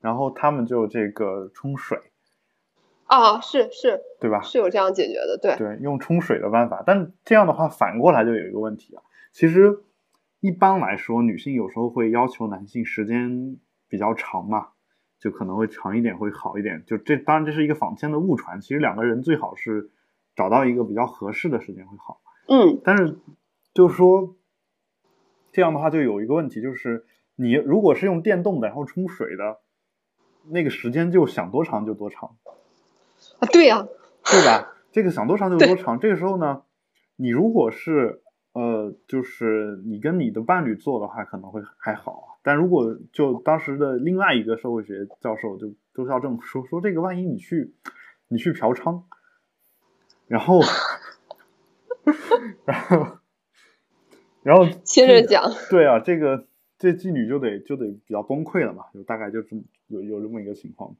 [0.00, 1.98] 然后他们就这个冲水。
[3.06, 4.40] 啊，是是，对吧？
[4.40, 9.02] 是有这样解决的，对对，用冲水的办法，但这样的话反过来就有一个问题啊。
[9.32, 9.80] 其实，
[10.38, 13.58] 一般来说，女性有时候会要求男性时间
[13.88, 14.68] 比较长嘛，
[15.18, 16.84] 就可能会长一点会好一点。
[16.86, 18.60] 就这，当然这是一个坊间的误传。
[18.60, 19.90] 其实两个人最好是
[20.36, 22.20] 找到一个比较合适的时间会好。
[22.46, 22.80] 嗯。
[22.84, 23.18] 但是，
[23.74, 24.36] 就是说，
[25.52, 27.04] 这样的话就有一个问题，就是
[27.36, 29.60] 你如果是用电动的，然后冲水的，
[30.50, 32.36] 那个时间就想多长就多长。
[33.38, 33.86] 啊，对呀，
[34.24, 34.74] 对吧？
[34.90, 36.00] 这个想多长就多长。
[36.00, 36.62] 这个时候呢，
[37.16, 38.20] 你如果是。
[38.54, 42.38] 呃，就是你跟你的伴侣做的话，可能会还好。
[42.42, 47.74] 但如果就当时的另外一个社会学教授就周孝正说，说这个万一你去
[48.28, 49.04] 你去嫖娼，
[50.26, 50.60] 然后
[52.66, 53.20] 然后
[54.42, 56.44] 然后 接着讲， 对啊，这个
[56.78, 60.94] 这妓女就得就得比较崩溃了嘛，就大概就这么有有这么一个情况。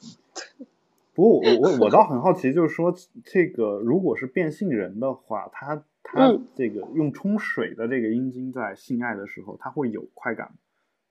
[1.14, 10.52] 不过我我我倒很好奇，就是说这个如果是变性人的话，他他这个用冲水的这个阴茎在性爱的时候，他会有快感，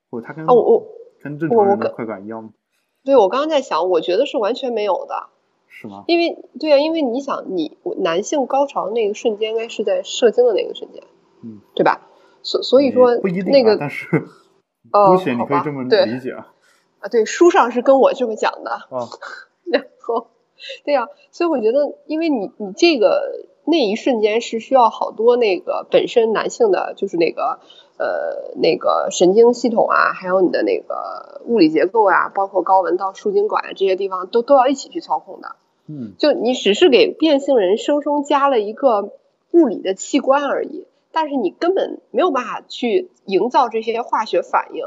[0.09, 0.87] 或者他跟哦我
[1.21, 2.51] 跟正常人的快感一样吗？
[3.03, 5.27] 对，我刚刚在想，我觉得是完全没有的，
[5.67, 6.05] 是吗？
[6.07, 11.03] 因为对啊，因为你想，你男性高潮那个瞬间，应该是在射精的那个瞬间，
[11.43, 12.01] 嗯，对吧？
[12.43, 14.07] 所所以说不一定，那个但是
[14.89, 16.53] 姑且你可以这么理解啊。
[16.99, 19.09] 啊，对，书上是跟我这么讲的啊。
[19.71, 20.27] 然后，
[20.85, 27.59] 对呀，所以我觉得，因为你你这个那一瞬间是需要好多那个本身男性的，就是那个
[27.99, 35.57] 呃那个神经系统啊，还有你的那个物理结构啊，包括睾丸到输精管这些地方都都要一起去操控的。
[35.87, 39.11] 嗯，就你只是给变性人生生加了一个
[39.51, 40.86] 物理的器官而已，
[41.17, 44.85] 但是你根本没有办法去营造这些化学反应。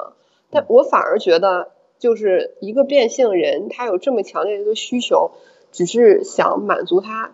[0.50, 1.72] 但我反而觉得。
[2.00, 5.32] 就是一个变性人，他有这么强烈的一个需求，
[5.70, 7.32] 只是想满足他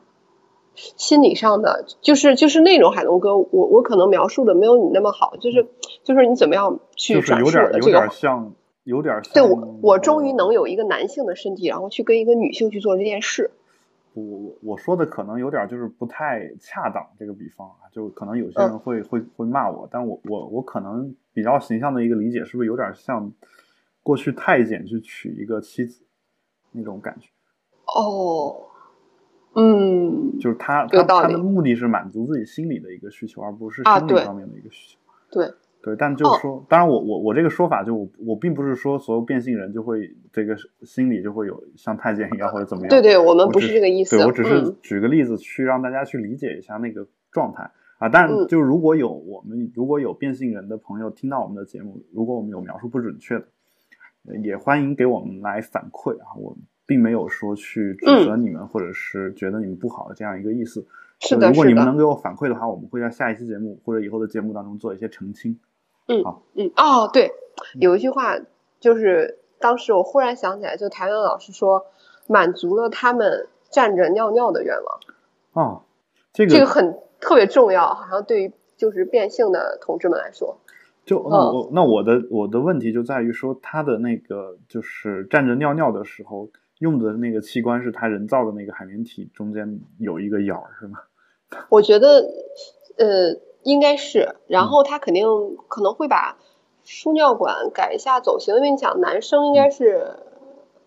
[0.75, 5.69] 心理上的，就是就是那种海龙哥，我我可能描述的没有你那么好，就是
[6.03, 13.53] 就是你怎么样去转述的这个像有点对我我终于能有一个男性的身体，然后去跟一个女性去做这件事。
[14.23, 23.33] 我我说的可能有点就是不太恰当，这个比方啊，就可能有些人会会会骂我，但我我我可能比较形象的一个理解，是不是有点像？
[24.03, 26.05] 过去太监去娶一个妻子，
[26.71, 27.29] 那种感觉。
[27.93, 28.55] 哦，
[29.57, 35.01] 嗯，就是他他他的目的是满足自己心理的一个需求，而不是生理方面的一个需求。
[35.29, 35.55] 对对，
[35.95, 42.89] 但就是说，当然我我我这个说法就我我并不是说所有变性人就会这个心里就会有像太监一样或者怎么样。
[42.89, 44.17] 对对，我们不是这个意思。
[44.17, 48.09] 对我只是举个例子去让大家去理解一下那个状态啊。
[48.09, 53.45] 但就如果有我们如果有变性人的朋友听到我们的节目，如果我们有描述不准确的。
[54.43, 56.35] 也欢迎给我们来反馈啊！
[56.37, 60.85] 我并没有说去指责你们，或者是觉得你们不好的这样一个意思。
[61.21, 65.61] 是的，如果你们能给我反馈的话，我们会在下一期节目或者以后的节目当中做一些澄清。
[66.09, 67.33] 嗯，嗯，哦，对，
[67.81, 68.39] 有一句话
[68.81, 71.87] 就是当时我忽然想起来，就台湾老师说，
[72.29, 75.01] 满足了他们站着尿尿的愿望。
[75.53, 75.83] 哦，
[76.33, 80.59] 这个这个很特别重要，好像对于就是变性的同志们来说。
[81.05, 86.49] 就那我那我的我的问题就在于说，他的那个就是站着尿尿的时候
[86.81, 90.99] 用的那个器官是他人造的那个海绵体中间有一个眼儿是吗？
[91.71, 92.23] 我觉得
[92.99, 93.33] 呃
[93.67, 95.27] 应该是，然后他肯定
[95.69, 96.39] 可能会把
[96.85, 100.17] 输尿管改一下走形，因为你想男生应该是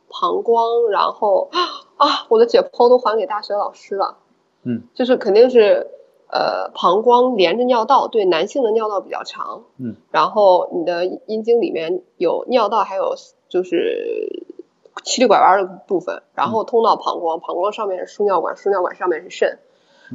[0.10, 1.50] 膀胱，然后
[1.98, 4.18] 啊我的解剖都还给大学老师了，
[4.64, 5.92] 嗯，就是肯定是。
[6.32, 13.16] 呃，膀胱连着尿道，对男性的尿道比较长，嗯，然后你的阴茎里面有尿道，还有
[13.48, 14.46] 就是
[15.04, 19.58] 七里拐弯的部分，然后通到膀胱，膀胱上面是输尿管，输尿管上面是肾。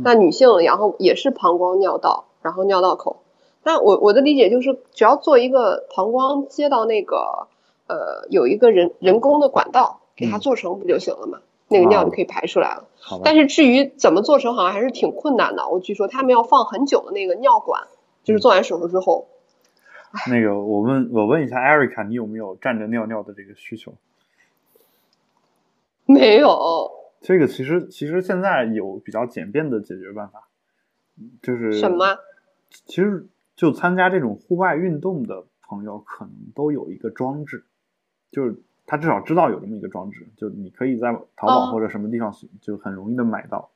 [0.04, 3.24] 那女性然后也是膀胱尿道，然后尿道口。
[3.64, 7.48] 那我我的理解就是，只要做一个膀胱接到那个
[7.88, 11.40] 呃有一个人人工的管道，给它做成不就行了吗？
[11.68, 12.84] 那个尿就可以排出来了，
[13.24, 15.66] 但是至于怎么做成，好像还是挺困难的。
[15.66, 17.88] 我据说他们要放很久的那个尿管，
[18.22, 19.28] 就是做完手术之后。
[20.30, 23.94] 那个，我问，我问一下艾瑞卡，你有没有站着尿尿的这个需求？
[26.04, 26.90] 没有。
[27.22, 30.48] 这个其实，其实现在有比较简便的解决办法，
[31.42, 32.18] 就是什么？
[32.86, 37.64] 其实就参加这种户外运动的朋友，可能都有一个装置，
[38.30, 38.62] 就是。
[38.86, 43.70] 他至少知道有这么一个装置，就你可以在淘宝或者什么地方就很容易的买到。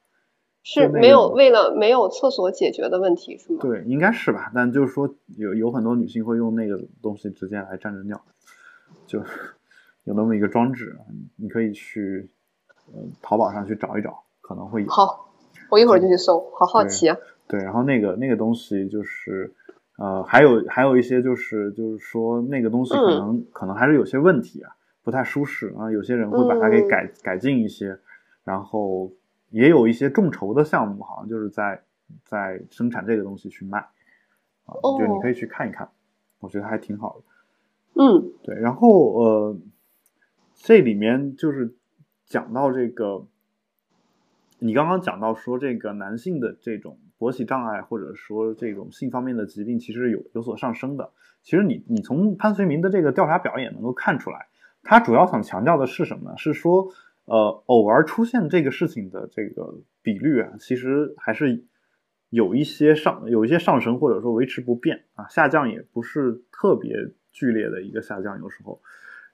[0.62, 3.58] 是没有为了没有厕所解决的问题是吗？
[3.58, 4.52] 对，应该是吧。
[4.54, 8.20] 但就是说有有很多女性会用那个东西直接来站着尿，
[9.06, 9.20] 就
[10.04, 10.98] 有那么一个装置，
[11.36, 12.28] 你可以去
[12.92, 14.90] 呃淘宝上去找一找，可能会有。
[14.90, 15.32] 好，
[15.70, 17.16] 我一会儿就去搜，好好奇啊。
[17.48, 19.52] 对，然后那个那个东西就是
[19.96, 24.72] 呃还有还有一些就是就是说那个东西可能可能还是有些问题啊。
[25.00, 27.98] 不太舒适啊，有些人会把它给改改进一些，
[28.44, 29.10] 然后
[29.48, 31.82] 也有一些众筹的项目，好像就是在
[32.26, 33.78] 在生产这个东西去卖
[34.66, 35.88] 啊，就你可以去看一看，
[36.40, 38.02] 我觉得还挺好的。
[38.02, 39.56] 嗯，对，然后呃，
[40.56, 41.74] 这里面就是
[42.26, 43.24] 讲到这个，
[44.58, 51.10] 你刚刚讲到说这个男性的这种勃起障碍，或者说这种性方面的疾病，其实有有所上升的。
[51.42, 54.46] 其实你你从潘绥铭的这个调查表也能够看出来。
[54.82, 56.36] 他主要想强调的是什么呢？
[56.36, 56.88] 是说，
[57.24, 61.64] 呃，偶尔出现这个事情的这个比率啊，其实还是
[62.30, 66.94] 有一些上有一些上升，或者说维持不变啊，下降也不是特别
[67.32, 68.80] 剧烈的一个下降，有时候。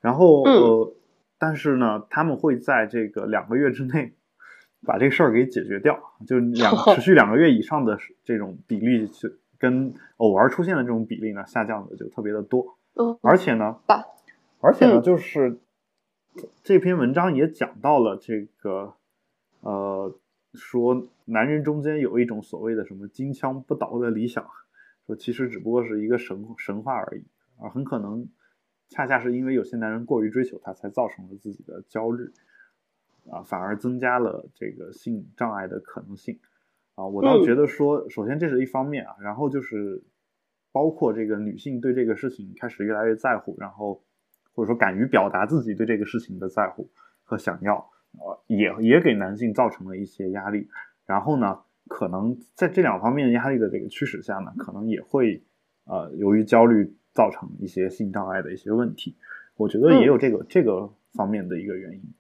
[0.01, 0.95] 然后呃，
[1.39, 4.15] 但是呢，他们会在这个两个月之内
[4.85, 12.79] 把这个事儿给解决掉，就两 持续两个月以上的这种比例是跟偶尔出现的这种比例呢，下降的就特别的多。
[12.95, 13.79] 嗯，而且呢，
[14.61, 15.59] 而且呢，就是
[16.63, 18.95] 这篇文章也讲到了这个，
[19.61, 20.17] 呃，
[20.53, 24.47] 说男人中间有一种所谓的什么金枪不倒的理想，
[25.07, 27.25] 说其实只不过是一个神神话而已
[27.59, 28.29] 啊，很可能。
[28.91, 32.31] 恰恰是因为有些男人过于追求她，才造成了自己的焦虑，
[33.31, 36.39] 啊，反而增加了这个性障碍的可能性，
[36.95, 40.03] 啊，我倒觉得说，首先这是一方面啊，然后就是
[40.73, 44.03] 包括这个女性对这个事情开始越来越在乎，然后
[44.55, 46.91] 或者说敢于表达自己对这个事情的在乎
[47.23, 47.77] 和想要，
[48.13, 50.69] 呃，也也给男性造成了一些压力，
[51.07, 55.43] 然后呢，可能在这两方面压力的这个驱使下呢，可能也会，
[55.85, 56.95] 呃，由于焦虑。
[57.15, 59.17] 造成一些性障碍的一些问题，
[59.55, 62.01] 我觉得也有这个这个方面的一个原因。
[62.01, 62.11] 啊，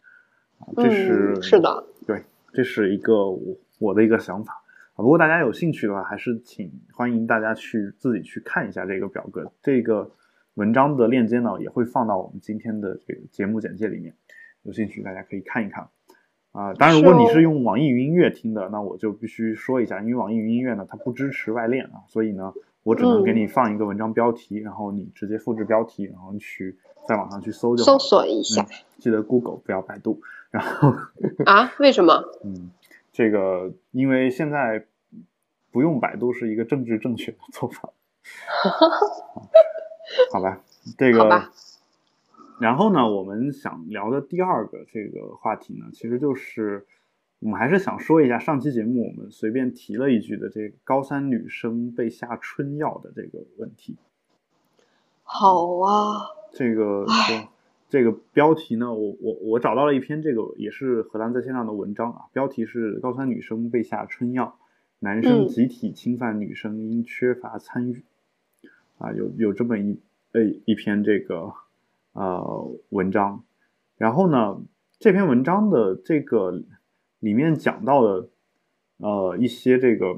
[0.76, 4.52] 这是是的，对，这是一个我我的一个想法
[4.94, 4.96] 啊。
[4.96, 10.10] 不过大家有兴趣的话，还是请欢迎大家去自己去看一下这个表格，这个
[10.54, 14.14] 文章的链接呢也会放到我们今天的这个节目简介里面，
[14.62, 15.88] 有兴趣大家可以看一看
[16.52, 16.72] 啊。
[16.74, 22.52] 当然，如果你是用网易云音乐听的，那我就必须说一下，因为网易云音乐呢它不支持外链啊，所以呢。
[22.84, 26.76] 我只能给你放一个文章标题，然后你直接复制标题，然后去
[27.06, 28.66] 在网上去搜就搜索一下。
[28.98, 30.20] 记得 Google 不要百度。
[30.50, 30.92] 然后
[31.46, 31.72] 啊？
[31.78, 32.24] 为什么？
[32.44, 32.70] 嗯，
[33.12, 34.86] 这个因为现在
[35.70, 37.90] 不用百度是一个政治正确的做法。
[40.32, 40.60] 好吧，
[40.96, 41.50] 这个。
[42.60, 46.86] 然后呢，我们想聊的第二个这个话题呢，其实就是。
[47.40, 53.98] 我们还是想说一下上期节目我们随便提了一句的这个高三女生被下春药的这个问题。
[55.24, 56.24] 好啊，
[56.54, 57.04] 这个
[57.90, 64.58] 这个标题呢，我我我找到了一篇这个也是荷兰在线上的文章啊，标题是高三女生被下春药，
[65.00, 68.04] 男生集体侵犯女生因缺乏参与。
[68.98, 70.00] 啊，有有这么一
[70.32, 71.52] 呃一篇这个
[72.12, 73.44] 呃文章，
[73.98, 74.62] 然后呢
[74.98, 76.62] 这篇文章的这个。
[77.20, 78.28] 里面讲到的，
[78.98, 80.14] 呃，一些这个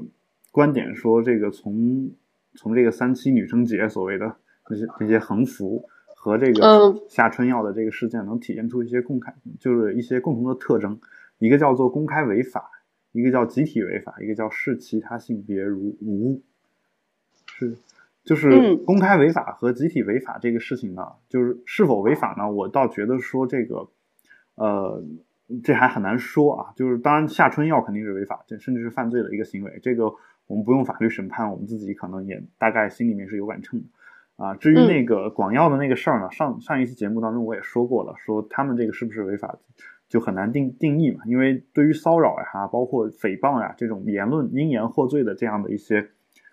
[0.51, 2.11] 观点说，这个从
[2.53, 4.35] 从这个三七女生节所谓的
[4.69, 5.87] 那些那些横幅
[6.27, 10.99] 和这个下春药的这个事件，能体现出一些共开，就是一些共同的特征。
[11.39, 12.69] 一个叫做公开违法，
[13.13, 16.41] 一个叫集体违法，一个叫视其他性别如无。
[17.45, 17.77] 是，
[18.25, 22.51] 就是公开违法和集体违法这个事情呢，就是是否违法呢？
[22.51, 23.87] 我倒觉得说这个，
[24.55, 25.01] 呃。
[25.63, 29.79] 这还很难说啊，就是当然下春药肯定是违法，这甚至是犯罪的一个行为。
[29.81, 30.13] 这个
[30.45, 33.85] 我们不用法律审判，我们自己可能也大概心里面是有杆秤的
[34.37, 34.55] 啊。
[34.55, 39.59] 至于那个广药的那个事儿呢，上上一期节目当中我也说过了，说他们这个是不是违法，
[40.07, 41.23] 就很难定定义嘛。
[41.25, 46.09] 因为对于骚扰呀、包括诽谤呀这种言论因言获罪的这样的一些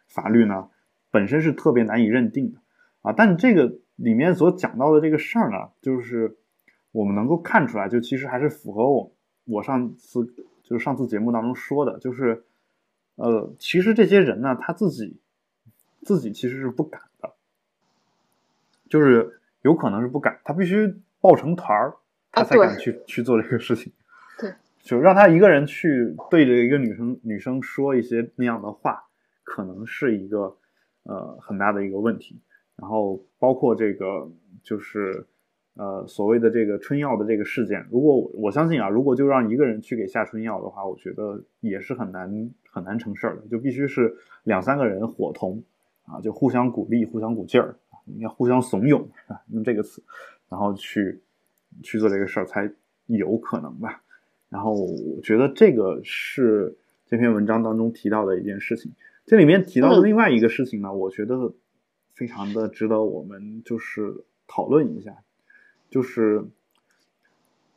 [0.08, 0.68] 法律呢，
[1.10, 2.58] 本身是特别难以认定的
[3.02, 3.12] 啊。
[3.16, 6.36] 但这个里面所讲到的这个事儿呢，就是。
[6.94, 9.12] 我们能够看出来，就其实还是符合我
[9.46, 10.24] 我上次
[10.62, 12.44] 就是上次节目当中说的，就是，
[13.16, 15.18] 呃，其实这些人呢，他自己
[16.02, 17.08] 自己其实是不敢的，
[18.94, 21.92] 就是有可能是不敢，他必须抱成团儿，
[22.30, 23.92] 他才敢去去做这个事情。
[24.38, 29.02] 对，就让他一个人去对着一个女生女生说一些那样的话，
[29.42, 30.56] 可能是一个
[31.02, 32.40] 呃很大的一个问题。
[32.76, 34.30] 然后包括这个
[34.62, 35.26] 就是。
[35.76, 42.30] 呃，所谓的这个春药的这个事件，如果我相信啊，如果就让一个人去给下春药的话，我觉得也是很难
[42.70, 44.14] 很难成事儿的，就必须是
[44.44, 45.60] 两三个人伙同
[46.06, 50.02] 啊，就互相鼓励、互相鼓劲儿啊，应该互相怂恿啊，用这个词，
[50.48, 51.20] 然后去
[51.82, 52.70] 去做这个事儿才
[53.06, 54.02] 有可能吧。
[54.48, 56.76] 然后我觉得这个是
[57.06, 58.92] 这篇文章当中提到的一件事情。
[59.26, 61.54] 这里面提到的另外一个事情呢，我觉得
[62.12, 65.16] 非常的值得我们就是讨论一下。
[65.90, 66.44] 就是，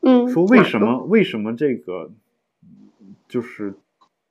[0.01, 2.11] 嗯，说为什么为什么这个
[3.27, 3.75] 就是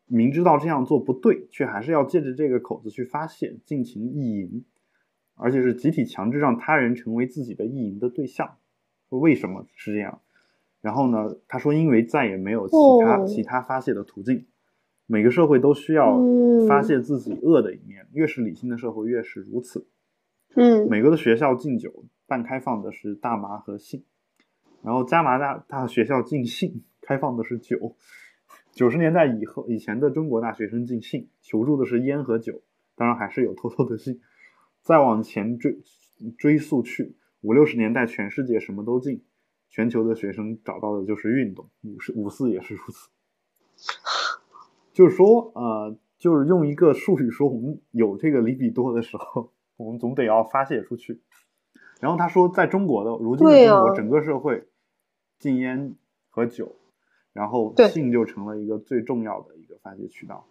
[0.07, 4.65] 明知道这样做不对，却还是要借着这个口子去发泄，尽情意淫，
[5.37, 8.57] 而且是集体强制让他人成为自己的意淫的对象。
[9.09, 10.21] 说为什么是这样？
[10.81, 12.75] 然后呢，他说因为再也没有其
[13.05, 14.47] 他其他发泄的途径，
[15.07, 16.19] 每个社会都需要
[16.69, 19.87] 发泄自己恶的一面，越是理性的社会越是如此。
[20.55, 22.05] 嗯，美国的学校禁酒。
[22.29, 24.03] 半开放的是大麻和性，
[24.83, 27.95] 然后加拿大大学校禁性，开放的是酒。
[28.73, 32.63] 九十年代以后以前的中国大学生禁信，求助的是烟和酒，
[32.97, 34.21] 当然还是有偷偷的信。
[34.87, 35.81] 再往前追
[36.39, 39.25] 追溯去，五六十年代全世界什么都禁，
[39.69, 43.09] 全球的学生找到的就是运动，五四五四也是如此。
[44.93, 51.21] 就是说，呃，就是用一个术语说，我们有这个里比多的时候，我们总得要发泄出去。
[51.99, 54.69] 然后他说，在中国的如今的中国，整个社会
[55.41, 55.97] 禁烟
[56.31, 56.77] 和酒，
[57.33, 60.47] 然后性就成了一个最重要的一个发泄渠道。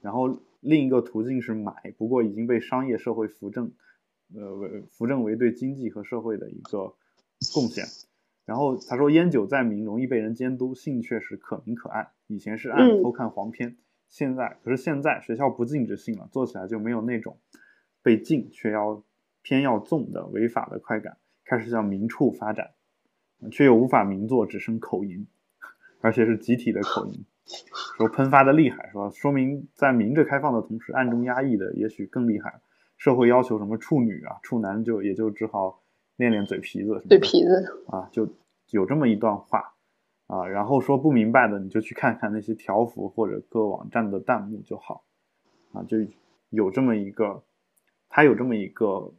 [0.00, 3.72] 然后另一个途径是买，不过已经被商业社会扶正，
[4.34, 6.94] 呃，为扶正为对经济和社会的一个
[7.54, 7.84] 贡献。
[8.44, 12.08] 然后他说，烟酒在民，容易被人监督；性却是可明可暗。
[12.26, 13.76] 以前是暗偷看黄片，
[14.08, 17.38] 现在可是现在学校不禁止性了，做起来就没有那种
[18.02, 19.04] 被禁却要
[19.42, 22.70] 偏要纵的违法的快感，开始向明处发展，
[23.50, 25.26] 却又无法明做，只剩口淫，
[26.00, 27.24] 而且是集体的口淫，
[27.96, 32.60] 说喷发的厉害，是吧说明在明着开放的同时，暗中压抑的也许更厉害。
[32.96, 35.82] 社会要求什么处女啊、处男，就也就只好。
[36.18, 38.26] 练练嘴皮子，嘴皮子啊，就
[38.70, 39.74] 有这么一段话
[40.28, 45.04] 啊，然后说不明白的你就去看看那些条幅或者各网站的弹幕就好
[45.74, 45.98] 啊，就
[46.48, 47.42] 有这么一个，
[48.08, 49.12] 他有这么一个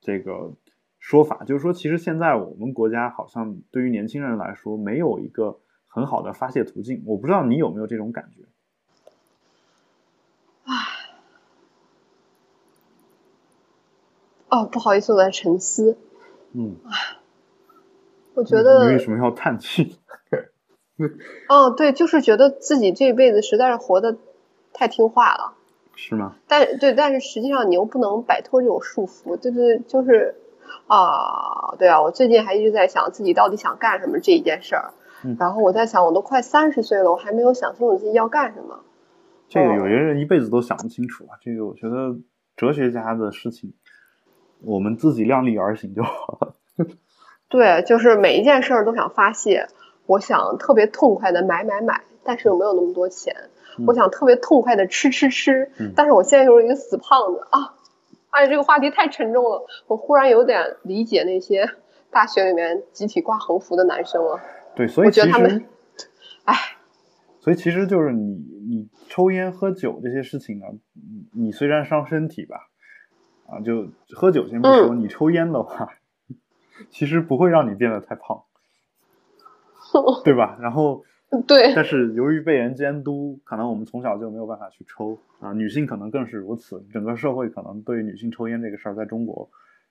[0.00, 0.52] 这个
[1.00, 5.58] 说法，就是说其实现在我们国家好像对于年轻人来说没有一个
[5.96, 8.42] 很好的发泄途径，我不知道你有没有这种感觉？
[10.64, 10.74] 唉，
[14.50, 15.96] 哦，不好意思，我在沉思。
[16.52, 16.76] 嗯，
[18.34, 19.98] 我觉得你为什么要叹气？
[21.48, 24.18] 哦，对，就是觉得自己这辈子实在是活的
[24.74, 25.54] 太听话了，
[25.94, 26.36] 是吗？
[26.46, 30.34] 但对，但是实际上你又不能摆脱这种束缚，对对，就是
[30.88, 34.92] 啊，对啊，我最近还一直在想自己到底想干什么这一件事儿，
[35.38, 38.80] 然后我在想，我都快三十岁了，我还没有想清楚自己要干什么。
[39.48, 42.16] 这个有些人一辈子都想不清楚啊，这个我觉得
[42.56, 43.74] 哲学家的事情。
[44.62, 46.54] 我们自己量力而行就好了。
[47.48, 49.68] 对，就是每一件事儿都想发泄。
[50.06, 53.36] 我想特别痛快的买买买，但是又没有那么多钱。
[53.86, 57.74] 我想特别痛快的吃吃吃，但是我现在就是一个死胖子啊！
[58.30, 59.66] 哎，这个话题太沉重了。
[59.86, 61.70] 我忽然有点理解那些
[62.10, 64.40] 大学里面集体挂横幅的男生了。
[64.76, 65.66] 对，所以觉得他们，
[66.44, 66.54] 哎，
[67.40, 68.34] 所以其实就是你
[68.68, 70.66] 你抽烟喝酒这些事情呢，
[71.32, 72.68] 你虽然伤身体吧。
[73.48, 75.88] 啊，就喝酒先不说，你抽烟的话，
[76.90, 78.42] 其实不会让你变得太胖，
[80.24, 80.58] 对吧？
[80.60, 81.04] 然后，
[81.46, 85.52] 对，但是由于被人监督，可能我们从小就没有办法去抽啊。
[85.52, 89.48] 女性可能更是如此，整个社会可能对女性抽烟这个事儿，在中国，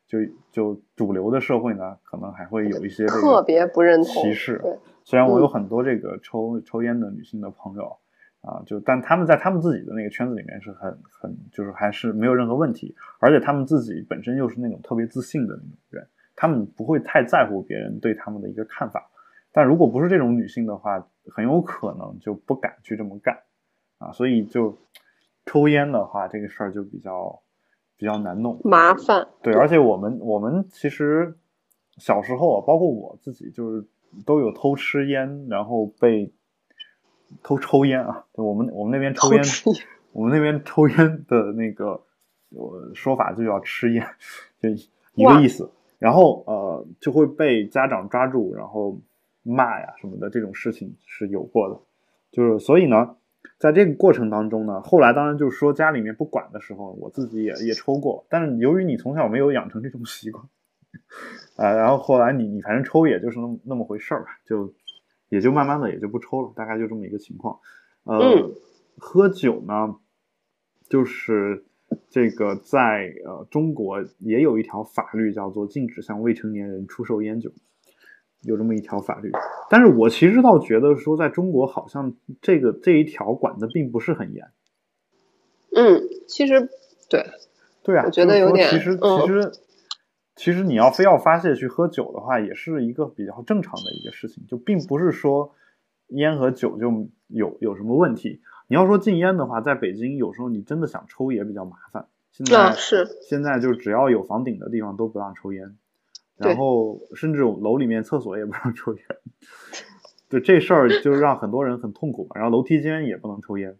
[0.07, 0.19] 就
[0.51, 4.61] 就主流的社会呢，可能还会有一些特别不认同歧视。
[5.03, 7.97] 虽然我有很多这个抽抽烟的女性的朋友。
[8.47, 19.09] 啊，就但他们在他们自己的那个圈子里面是很很，就是还是没有任何问题，而且他们自己本身又是那种特别自信的那种人，他们不会太在乎别人对他们的一个看法。
[19.51, 21.03] 但如果不是这种女性的话，
[21.33, 23.35] 很有可能就不敢去这么干
[23.97, 24.11] 啊。
[24.11, 24.77] 所以就
[25.47, 27.41] 抽烟的话，这个事儿就比较
[27.97, 29.27] 比较难弄，麻烦。
[29.41, 31.37] 对，而且我们我们其实
[31.97, 33.85] 小时候啊，包括我自己，就是
[34.25, 36.31] 都有偷吃烟，然后被。
[37.41, 38.23] 偷抽烟啊！
[38.33, 39.43] 我们我们那边抽烟，
[40.11, 41.99] 我们那边抽烟的那个
[42.49, 44.07] 我说法就叫吃烟，
[44.61, 44.69] 就
[45.15, 45.69] 一个意思。
[45.97, 48.99] 然后呃，就会被家长抓住，然后
[49.41, 51.79] 骂呀什么的，这种事情是有过的。
[52.31, 53.17] 就是所以呢，
[53.57, 58.25] 在这个过程当中呢，后来当然就是说家里面不管的时候，我自己也也抽过。
[58.29, 60.43] 但是由于你从小没有养成这种习惯，
[61.57, 64.73] 啊，然后后来你你反正抽也就是那么那么回事儿吧，就。
[65.29, 67.59] 也就慢慢的也就不抽了，大概就这么一个情况。
[68.03, 68.51] 呃，
[68.95, 69.95] 喝酒呢，
[70.87, 71.65] 就是
[72.09, 77.51] 这个在呃中国也有一条法律叫做禁止向未成年人出售烟酒，
[78.45, 79.31] 有这么一条法律。
[79.69, 84.45] 但是我其实倒觉得说，在中国好像这个这一条管的并不是很严。
[85.75, 86.69] 嗯，其实
[87.09, 87.25] 对，
[87.83, 89.51] 对啊，我觉得有点，其实其实。
[90.37, 95.55] 其实你要非要发泄去喝酒的话，也是一个比较正常的一个事情，就并不是说
[96.07, 98.41] 烟和酒就有有什么问题。
[98.67, 102.07] 你要说禁烟的话，在北京有时候你真的想抽也比较麻烦。
[102.33, 105.77] 现在是现在就只要有房顶的地方都不让抽烟，
[106.37, 109.03] 然后甚至楼里面厕所也不让抽烟。
[110.29, 112.31] 就这事儿就让很多人很痛苦嘛。
[112.35, 113.77] 然后楼梯间也不能抽烟，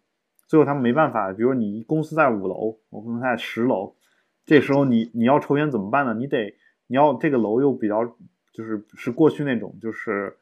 [0.47, 3.95] 最后他们没办法，比如你公司在五楼，我公司在十楼。
[4.45, 6.14] 这时候你你要抽烟怎么办呢？
[6.14, 6.56] 你得
[6.88, 8.06] 你要这个楼又比较
[8.53, 10.38] 就是是过去那种就是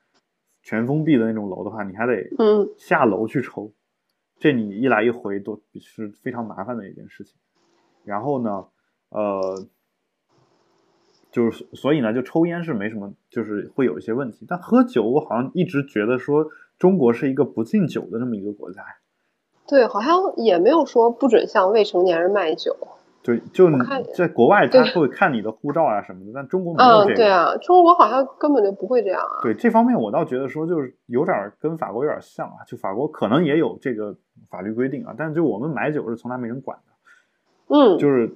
[0.61, 3.71] 全封闭的那种楼的话，你还得嗯下楼去抽，
[4.39, 7.35] 这你一来一回都是非常麻烦的一件事情。
[8.03, 8.67] 然后呢，
[9.07, 9.65] 呃，
[11.33, 14.45] 就是所以呢，就抽烟是没什么，就是会有一些问题。
[14.47, 18.81] 但喝酒，我好像一直觉得说中国是一个不禁酒的这么一个国家。
[19.67, 22.77] 对，好像也没有说不准向未成年人卖酒。
[23.23, 23.69] 对，就
[24.13, 27.15] 在国外他会看你的护照啊什么的，但中国没有这个。
[27.15, 29.39] 对啊，中国好像根本就不会这样啊。
[29.41, 34.13] 对这方面，我倒觉得说就是有点跟法国有点像啊，就法国可能也有这个
[34.49, 36.93] 法律规定啊，但是就我们买酒是从来没人管的。
[37.69, 38.29] 嗯，就是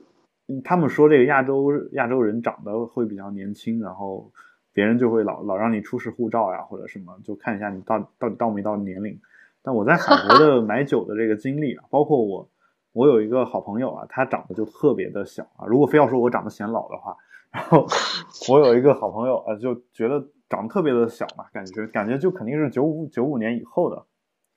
[0.63, 4.31] 他们说这个亚洲亚洲人长得会比较年轻，然后
[4.71, 9.19] 别人就会老老让你出示护照呀或者什么，就看一下你到到底到没到年龄。
[9.61, 12.49] 但我在法国的买酒的这个经历啊，包括我，
[12.93, 15.65] 我有一个好朋友啊，他长得就特别的小啊。
[15.67, 17.17] 如果非要说我长得显老的话，
[17.51, 17.85] 然后
[18.49, 24.05] 我有一个好朋友啊，就觉得长得特别的小嘛，感觉感觉就肯定是九五九五年以后的，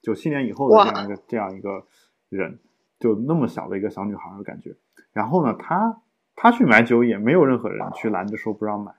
[0.03, 1.83] 九七年以后的这样一个这样一个
[2.29, 2.61] 人，
[3.01, 4.77] 就那么小的一个小女孩的感觉。
[5.13, 6.03] 然后呢，他
[6.35, 8.93] 他去买酒也没有任何人去拦着说不让买，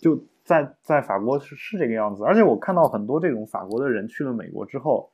[0.00, 2.24] 就在在法国是是这个样子。
[2.24, 5.12] 而且我看到很多这种法国的人去了美国之后。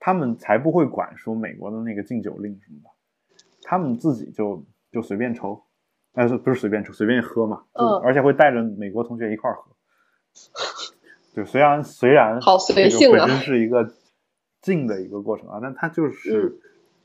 [0.00, 2.90] 他们才不会管说美国的那个禁酒令什么的，
[3.62, 4.62] 他们自己就
[4.92, 5.62] 就随便抽，
[6.12, 9.72] 但是不是随便抽，随便喝嘛，就而且会带着美国同学一块儿喝。
[11.34, 13.94] 就虽然虽然好随性啊，本身是一个
[14.60, 16.58] 禁的一个过程啊，但它就是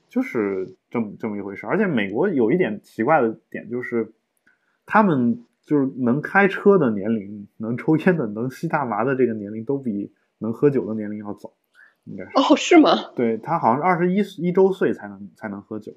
[0.10, 1.66] 就是这么这么一回事。
[1.66, 4.12] 而且美国有一点奇怪的点就是，
[4.86, 11.54] 他们就是能开车的年龄、能抽烟的、能吸大麻的这个年龄，都比能喝酒的年龄要早。
[12.06, 13.12] 应该是哦，是吗？
[13.16, 15.92] 对他好像是二十一一周岁才能才能喝酒，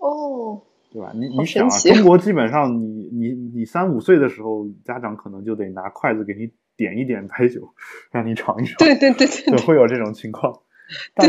[0.00, 0.60] 哦，
[0.92, 1.12] 对吧？
[1.14, 7.72] 你你想啊，中国基本上你你你三五岁的时候，家长可能就得拿筷子给你点一点白酒，
[8.10, 8.76] 让你尝一尝。
[8.78, 10.60] 对对对对，会有这种情况。
[11.14, 11.26] 但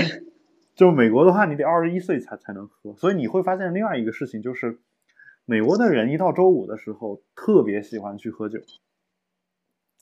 [0.80, 4.80] 就美国的话，你得二十一岁才才能喝，所以你会发现另外一个事情就是，
[5.44, 8.60] 美国的人一到周五的时候特别喜欢去喝酒，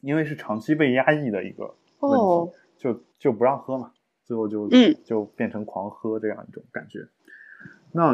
[0.01, 2.19] 因为是长期被压抑的一个问
[2.51, 2.57] 题。
[2.77, 3.91] 就就不让喝嘛，
[4.23, 7.07] 最后就嗯就变成狂喝这样一种感觉。
[7.91, 8.13] 那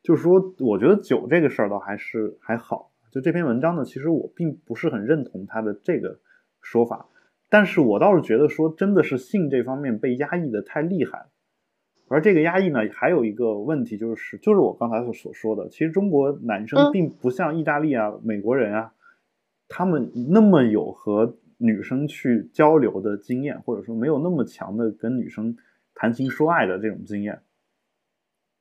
[0.00, 2.92] 就是说，我觉得酒这个事儿倒还是还好。
[3.10, 6.20] 就这篇文章呢，其实我并不是很认同他的这个
[6.60, 7.08] 说法，
[7.48, 11.26] 但是我倒是觉得说，真的是性这方面被压抑的太厉害了。
[12.08, 18.92] 而这个压抑呢，还有一个问题就是，就是我刚才所所说的，其实中国男生并不像意大利啊、美国人啊，
[19.68, 21.36] 他们那么有和。
[21.60, 25.56] 女生去交流的经验，或者说没有那么强的跟女生
[25.92, 27.42] 谈情说爱的这种经验，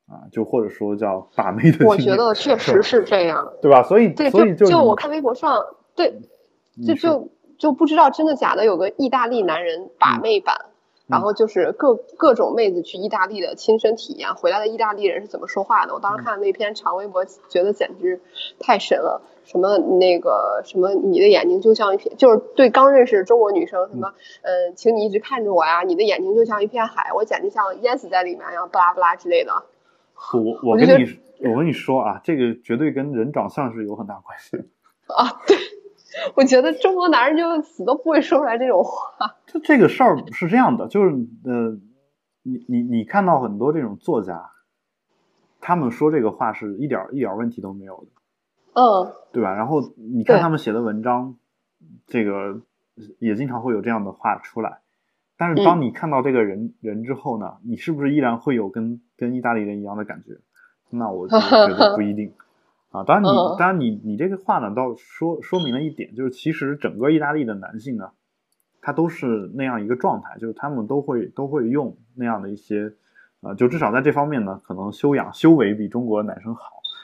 [0.08, 1.86] 啊，就或者说叫把妹的。
[1.86, 3.84] 我觉得确实是这样，对吧？
[3.84, 5.64] 所以，所以就我看微博上，
[5.96, 6.20] 对，
[6.88, 10.56] 就就就不知道真的假的，有个意大利男人把妹版。
[11.08, 15.94] 然后就是各各种妹子去意大利的亲身体验，回来的意大利人是怎么说话的？
[15.94, 18.22] 我当时看那篇长微博，觉得简直
[18.60, 19.22] 太神了。
[19.46, 29.54] 什么那个什么，你的眼睛就像一片，就是对刚认识中国女生，什么嗯，请你一直看着我呀，你的眼睛就像一片海，我简直像淹死在里面一样，巴拉巴拉之类的。
[30.34, 31.18] 我我跟你
[31.50, 34.58] 我跟你说啊，这个绝对跟人长相是有很大关系
[35.08, 35.56] 啊，对。
[36.36, 39.36] 我觉得中国男人就死都不会说出来这种话。
[39.46, 41.12] 就这个事儿是这样的，就是
[41.44, 41.80] 呃，
[42.44, 44.52] 你你你看到很多这种作家，
[45.62, 49.54] 他们说这个话是一点一点问题都没有的，嗯，对吧？
[49.54, 51.36] 然后你看他们写的文章，
[52.08, 52.62] 这个
[53.20, 54.80] 也经常会有这样的话出来。
[55.38, 60.40] 但是当你看到这个人人之后呢，你是不是依然会有跟跟意大利人一样的感觉？
[60.90, 62.34] 那我就觉得不一定。
[62.90, 63.28] 啊，当然你
[63.60, 68.12] 当然你你这个话呢，倒说说明了一点，就是其实整个意大利的男性呢，
[68.82, 72.94] 他都是那样一个状态，就是他们都会都会用那样的一些，
[73.42, 76.62] 呃，就至少在这方面呢，可能修养修为比中国男生好。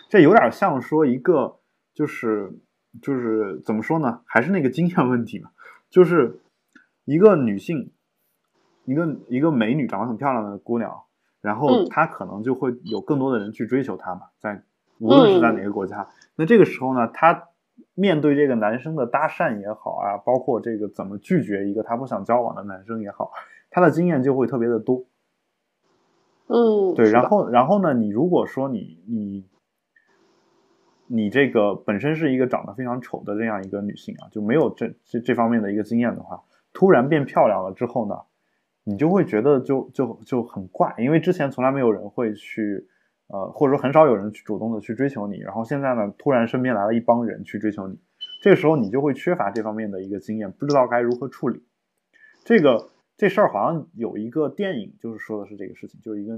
[0.10, 1.60] 这有点像说一个，
[1.94, 2.58] 就是
[3.02, 5.50] 就是怎么说呢，还是那个经验问题嘛，
[5.90, 6.40] 就是
[7.04, 7.92] 一个女性，
[8.86, 11.04] 一个一个美女，长得很漂亮的姑娘，
[11.42, 14.64] 然后她可能就会有更多的人去追求她嘛，在。
[15.04, 17.50] 无论是在哪个国家，那这个时候呢，他
[17.94, 23.34] 面对这个男生的搭讪也好啊，包括这个怎么拒绝一个他不想交往的男生也好，
[23.70, 25.04] 他的经验就会特别的多。
[26.48, 29.46] 嗯，对，然后然后呢，你如果说你你
[31.08, 36.42] 你这个本身是一个长得非常丑的这样一个女性啊，就没有这这这方面的一个经验的话，
[36.72, 38.16] 突然变漂亮了之后呢，
[38.86, 42.88] 你就会觉得就就就很怪，因为之前从来没有人会去。
[43.28, 47.98] 呃，或者说很少有人去主动的去追求你，然后现在呢，突然身边来了一帮人去追求你，
[48.42, 51.64] 这个时候你就会缺乏这方面的一个经验，不知道该如何处理。
[52.44, 56.38] 这个这事儿好像有一个电影，就是说的是这个事情，就是一个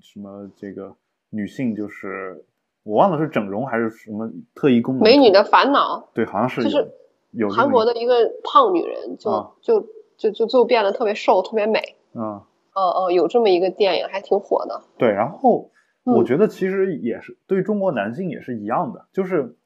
[0.00, 0.96] 什么这个
[1.30, 2.44] 女性，就是
[2.82, 5.04] 我忘了是整容还是什么特异功能。
[5.04, 6.08] 美女的烦恼。
[6.14, 6.90] 对，好像是就是
[7.32, 9.80] 有韩国的一个胖女人，就就
[10.16, 11.80] 就就就变得特别瘦，特别美。
[12.14, 12.40] 嗯。
[12.74, 14.80] 哦哦，有这么一个电影，还挺火的。
[14.96, 15.70] 对，然后
[16.04, 19.56] 我觉得其实也是对中国男性也是一样的，就是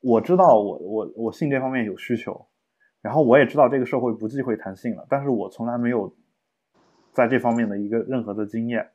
[0.00, 2.46] 我知道我我我性这方面有需求，
[3.00, 6.14] 然后我也知道这个社会不忌讳谈性了，但是我从来没有
[7.12, 8.90] 在这方面的一个任何的经验。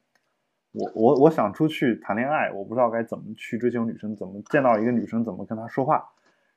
[0.74, 6.04] 我我我想出去谈恋爱，我不知道该怎么去追求女生，怎么见到一个女生怎么跟她说话。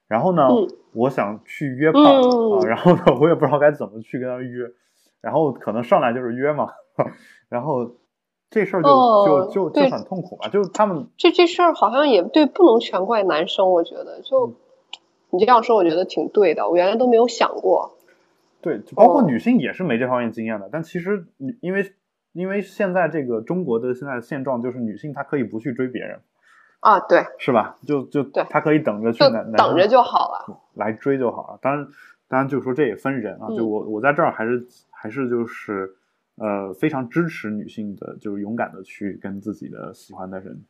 [0.09, 0.49] 然后呢，
[0.93, 4.67] 我想去约炮啊，然后呢，我也不知道该怎么去跟她约，
[5.21, 6.69] 然后可能上来就是约嘛。
[7.51, 7.95] 然后
[8.49, 8.89] 这事儿就
[9.25, 13.73] 就就就很痛苦嘛，就是他们这这事儿好像也对，不能全怪男生。
[13.73, 14.55] 我觉得，就
[15.31, 16.69] 你这样说，我觉得挺对的。
[16.69, 17.97] 我原来都没有想过。
[18.61, 20.69] 对，包括女性也是没这方面经验的。
[20.71, 21.27] 但其实，
[21.61, 21.93] 因为
[22.33, 26.21] 因为现在这个中国的现在现状，就是女性她可以不去追别人
[26.79, 27.77] 啊，对，是吧？
[27.85, 31.59] 就就对，她可以等着去男等着就好了，来追就好了。
[31.61, 31.89] 当然，
[32.29, 33.49] 当然就是说这也分人啊。
[33.57, 35.97] 就我我在这儿还是还是就是。
[36.39, 40.63] 呃，非常支持女性的，就是勇敢的去跟自己的喜欢的人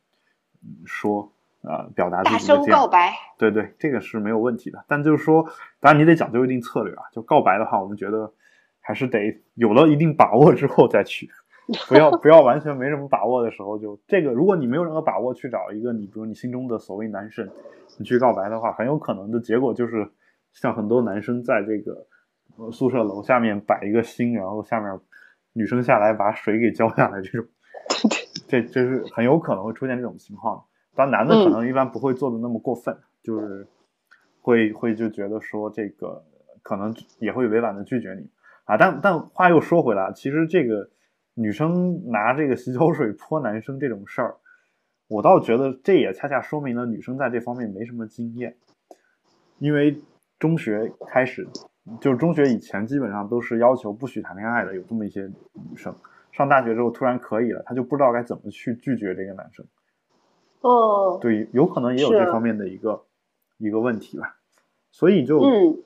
[0.85, 1.29] 说，
[1.61, 3.11] 呃，表达自己的告白。
[3.37, 4.85] 对对，这个是没有问题的。
[4.87, 5.43] 但就是说，
[5.81, 7.03] 当然你得讲究一定策略啊。
[7.11, 8.31] 就告白的话，我们觉得
[8.79, 11.29] 还是得有了一定把握之后再去，
[11.89, 14.31] 不要不要完全没什么把握的时候就这个。
[14.31, 17.51] 如果你没有任何把握去找一个你，比如你心中的所谓男神，
[17.97, 20.09] 你去告白的话，很有可能的结果就是
[20.53, 22.07] 像很多男生在这个
[22.71, 24.97] 宿舍楼下面摆一个心，然后下面。
[25.57, 27.47] 女生下来把水给浇下来，这种，
[28.47, 30.63] 这这是很有可能会出现这种情况。
[30.93, 33.67] 当然，男的可能一般不会做的那么过分，就是
[34.39, 36.23] 会会就觉得说这个
[36.61, 38.29] 可能也会委婉的拒绝你
[38.65, 38.77] 啊。
[38.77, 40.91] 但但话又说回来，其实这个
[41.33, 44.35] 女生拿这个洗脚水泼男生这种事儿，
[45.07, 48.55] 我倒觉得这也恰恰说明了女生在这方面没什么经验，
[49.57, 49.97] 因为
[50.37, 51.47] 中学开始。
[52.01, 55.23] 就是中学以前基本上都是要求不许谈恋爱的，有这么一些
[55.53, 55.95] 女生。
[56.31, 59.65] 上大学之后突然可以了，她就不知道该怎么去拒绝这个男生。
[60.61, 63.05] 哦，对，有可能也有这方面的一个
[63.57, 64.35] 一个问题吧。
[64.91, 65.77] 所以就嗯，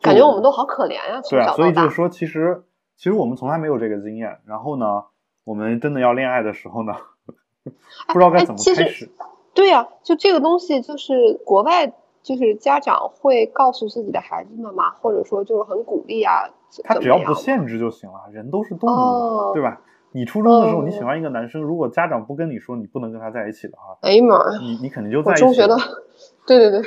[0.00, 1.20] 感觉我们都好可怜呀。
[1.28, 2.62] 对啊，所以就是说，其实
[2.96, 4.38] 其实我们从来没有这个经验。
[4.46, 5.04] 然后呢，
[5.44, 6.94] 我们真的要恋爱的时候呢，
[8.08, 9.10] 不知道该怎么开始。
[9.54, 11.92] 对呀，就这个东西，就是国外。
[12.22, 16.48] 就是家长会告诉自己的孩子们嘛，或者说就是很鼓励啊。
[16.84, 19.82] 他只要不限制就行了，人都是动物，对吧？
[20.12, 25.76] 你初中的时候你喜欢一个男生，如果家长不跟你说你不能跟他在一起的话，哎呀妈呀，你你肯定就在中学的，
[26.46, 26.82] 对对对，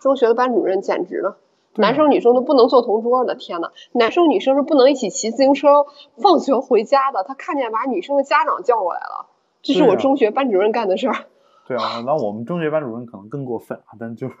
[0.00, 1.36] 中学的班主任简直了，
[1.76, 5.86] 男生女生都不能坐同桌的，天呐，男生女生是不能一起骑自行车
[6.16, 7.24] 放学回家的。
[7.24, 9.26] 他看见把女生的家长叫过来了，
[9.62, 11.16] 这是我中学班主任干的事儿。
[11.66, 14.34] 对啊，那我们中学班主任可能更过分啊，但就是，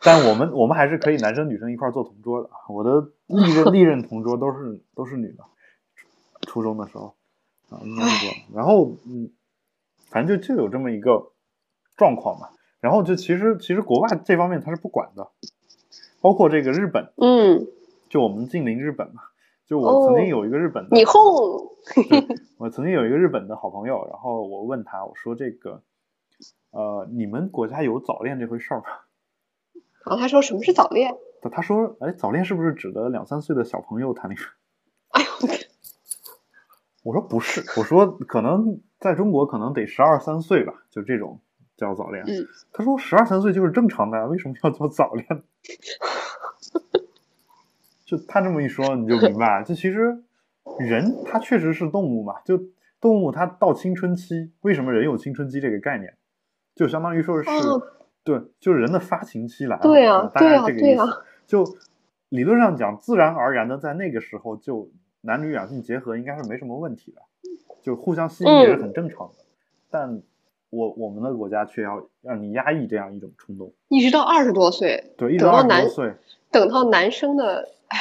[0.00, 2.48] 但我们我们还是可以男生女生一块做同桌的。
[2.68, 5.44] 我的历任历任同桌都是都是女的，
[6.46, 7.14] 初中的时候
[7.68, 8.36] 啊，应该是这样。
[8.54, 9.30] 然后嗯，
[10.08, 11.32] 反正就就有这么一个
[11.96, 12.48] 状况嘛。
[12.80, 15.28] 然后就其实其实国外这方面他是不管的，
[16.22, 17.66] 包括这个日本，嗯，
[18.08, 19.22] 就我们近邻日本嘛。
[19.66, 21.76] 就我曾经有一个日本的，你后，
[22.58, 25.82] 我曾经有一个日本的好朋友，然后我问他，我说这个。
[26.70, 28.86] 呃，你们国家有早恋这回事儿吗？
[30.06, 31.14] 然 后他说什么是早恋？
[31.42, 34.40] 他他说，哎，早恋是不是指的两三岁的小朋友谈恋
[35.10, 35.20] 爱？
[35.20, 35.30] 哎呦，
[37.02, 41.40] 我说不是，我说可能在中国可能得十二三岁吧，就这种
[41.76, 42.22] 叫早恋。
[42.26, 45.26] 嗯，他说十二三岁就是正常的，为什么要做早恋？
[48.04, 50.22] 就他这么一说，你就明白，这其实
[50.78, 52.60] 人他确实是动物嘛，就
[53.00, 56.14] 动物它到青春期，为什么人有青春期这个概念？
[56.80, 57.50] 就相当于说是，
[58.24, 61.02] 对，就是人的发情期来了，对啊，大概这个意思。
[61.46, 61.62] 就
[62.30, 64.88] 理论上讲，自然而然的在那个时候，就
[65.20, 67.20] 男女两性结合应该是没什么问题的，
[67.82, 69.44] 就互相吸引也是很正常的。
[69.90, 70.22] 但
[70.70, 76.14] 我我们的国家却要让你压抑这样一种冲动，一直到二十多岁，对，一直到二十多岁，
[76.50, 77.98] 等到男生的，唉，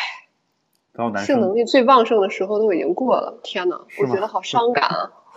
[0.93, 5.11] 等到男生性能力最旺盛的时候都已经过了，天哪，我觉得好伤感啊。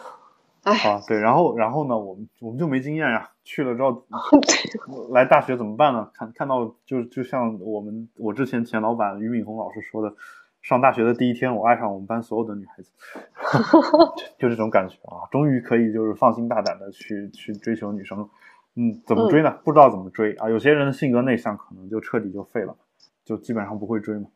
[0.63, 0.73] 啊，
[1.09, 4.05] 对，然后，然后呢，我们我们就没经验呀，去了之后，
[5.11, 6.09] 来大学怎么办呢？
[6.15, 10.15] 看看到就就像我们我之前前老板俞敏洪老师说的，
[10.63, 12.93] 上大学的第一天，我爱上我们班所有的女孩子，
[14.39, 18.29] 就这种感觉啊，终于可以就是放心大胆的去去追求女生，
[18.77, 19.59] 嗯，怎么追呢？
[19.65, 20.49] 不知道怎么追啊。
[20.49, 22.77] 有些人的性格内向，可能就彻底就废了，
[23.25, 24.29] 就基本上不会追嘛。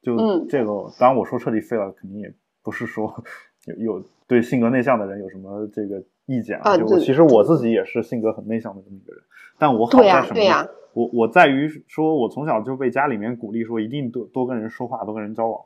[0.00, 0.16] 就
[0.46, 3.24] 这个，当然我说彻底废了，肯定也不是说
[3.66, 6.76] 有有对性格内向的人有什么这个意见啊。
[6.76, 9.22] 就其实我自己也是性格很内向的这么一个人，
[9.58, 10.68] 但我好在什么？
[10.94, 15.64] 我我在于说，我从小就被家里面鼓励说，一定多多跟人说话，多跟人交往。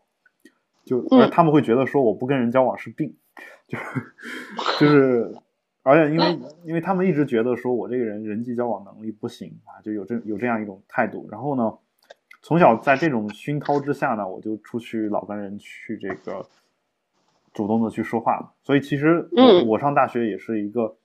[0.85, 3.13] 就而他们会觉得说，我不跟人交往是病，
[3.67, 3.85] 就是
[4.79, 5.35] 就是，
[5.83, 11.29] 而且因为 因为他们一直觉得说我这个人人际交往能力不行啊，就有这有这样一种态度。
[11.29, 11.77] 然后呢，
[12.41, 16.47] 从小在这种熏陶之下呢，我就出去老跟人去这个
[17.57, 18.51] 主动的去说话嘛。
[18.63, 20.97] 所以其实我我上大学也是一个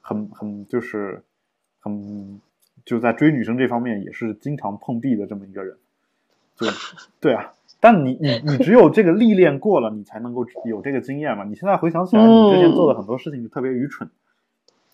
[0.00, 1.22] 很很就是
[1.78, 2.40] 很。
[2.84, 5.76] 就在追女生这方面也是经常碰壁的这么一个人，
[6.54, 6.68] 就
[7.18, 11.42] 对啊，但你你你只有这个历练过了，你才能够有这个经验嘛。
[11.42, 14.08] 你现在回想起来，你之前做的很多事情就特别愚蠢，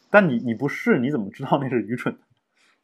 [0.09, 2.21] 但你你不试，你怎么知道那是愚蠢的？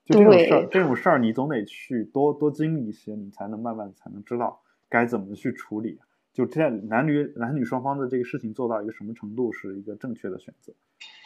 [0.05, 5.99] 就这种事儿，这种事儿你总得去多多经历一些，你才能慢慢才能知道该怎么去处理。
[6.39, 10.73] 就这男女男女双方的这个事情做到一个什么程度是一个正确的选择，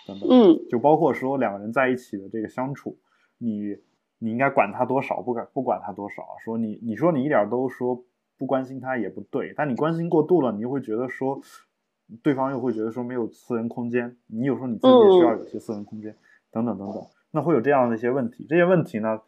[0.09, 0.27] 等等。
[0.31, 2.97] 嗯，就包括说两个人在一起的这个相处。
[3.37, 3.77] 你
[4.19, 6.23] 你应该管他多少，不管不管他多少。
[6.43, 8.03] 说你你说你一点都说
[8.39, 11.39] 不关心他也不对，但你关心过度了，你又会觉得说
[12.23, 14.17] 对方又会觉得说没有私人空间。
[14.29, 16.17] 你有时候你自己也需要有些私人空间，
[16.51, 17.05] 等等等等。
[17.33, 18.47] 那会有这样的一些问题。
[18.49, 19.21] 这些问题呢，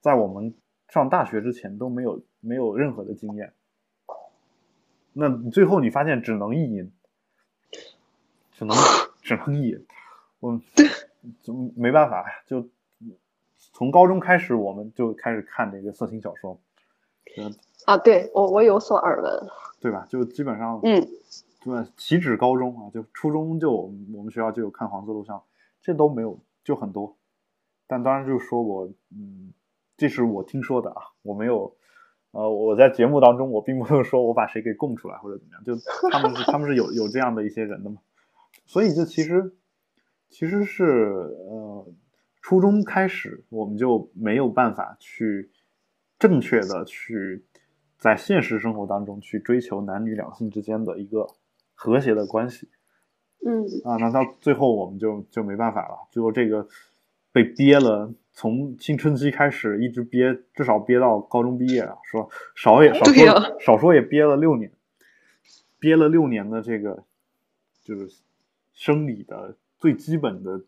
[0.00, 0.54] 在我们
[0.86, 3.52] 上大学之前都没有没有任何的经验。
[5.14, 6.92] 那最后你发现只能意淫，
[8.52, 8.76] 只能
[9.22, 9.86] 只能意淫，
[10.40, 10.60] 我
[11.42, 12.68] 就没办法就。
[13.72, 16.60] 从高中开始，我们就开始看这个色情小说。
[17.36, 17.52] 嗯
[17.86, 19.48] 啊，对我我有所耳闻，
[19.80, 20.06] 对吧？
[20.08, 21.08] 就基本上，嗯，
[21.60, 25.42] 对，岂止高中啊，就初中就我们学校就有看黄色录像，
[25.82, 27.16] 这都没有，就很多。
[27.88, 29.52] 但当然就是说我，嗯，
[29.96, 31.74] 这是我听说的啊，我没有，
[32.34, 35.74] 呃，我在节目当中我并不能说我把谁给供出来或者怎么样，就
[36.10, 37.96] 他们是他们是有有这样的一些人的嘛。
[38.66, 39.54] 所以就其实
[40.28, 41.86] 其实是呃。
[42.46, 45.50] 初中开始，我们就没有办法去
[46.18, 47.42] 正确的去
[47.96, 51.26] 在现实生活当中去追求男女两性之间的一个
[51.72, 52.68] 和谐的关系。
[53.46, 56.68] 嗯啊，那到最后我们就就没办法了，最后这个
[57.32, 64.70] 被憋了，从青春期开始一直憋，至少憋到高中毕业啊，说少也 少说少说也憋了六年，
[65.78, 67.04] 憋了六年的这个
[67.82, 68.20] 就是
[68.74, 70.60] 生理的最基本的。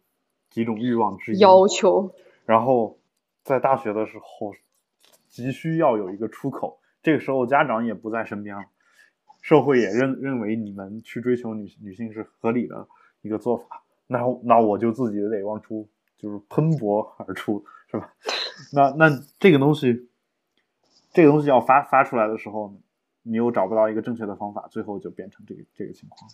[0.49, 2.15] 几种欲望之一，要求。
[2.47, 2.99] 然后
[3.43, 4.55] 在大学的时候，
[5.29, 6.79] 急需要有一个出口。
[7.03, 8.65] 这个时候家长也不在身边了，
[9.43, 12.89] 社会也认认为你们去追求女女性是合理的
[13.21, 13.83] 一个做法。
[14.07, 15.87] 那那我就自己得往出，
[16.19, 18.13] 就是喷薄而出，是吧？
[18.73, 20.09] 那那这个东西，
[21.13, 22.75] 这个东西要发发出来的时候，
[23.23, 26.31] 你又找不到一个正确的方法，最后就变成这个这个情况。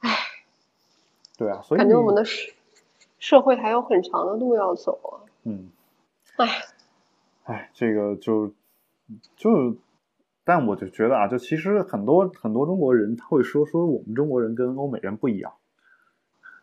[0.00, 0.10] 唉
[1.36, 2.52] 对啊，所以感觉我们的社
[3.18, 5.24] 社会还有很长的路要走啊。
[5.44, 5.70] 嗯，
[6.36, 6.48] 唉，
[7.44, 8.52] 唉，这个就
[9.36, 9.76] 就，
[10.44, 15.54] 但我就觉得啊，就其实很多很多中国人他会说说我们中国人跟欧美人不一样，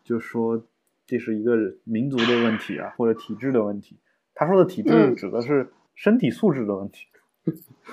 [0.03, 0.63] 就说
[1.12, 3.99] 这是一个民族的问题啊，或者体制的问题。
[4.34, 7.05] 他说的体制指的是身体素质的问题。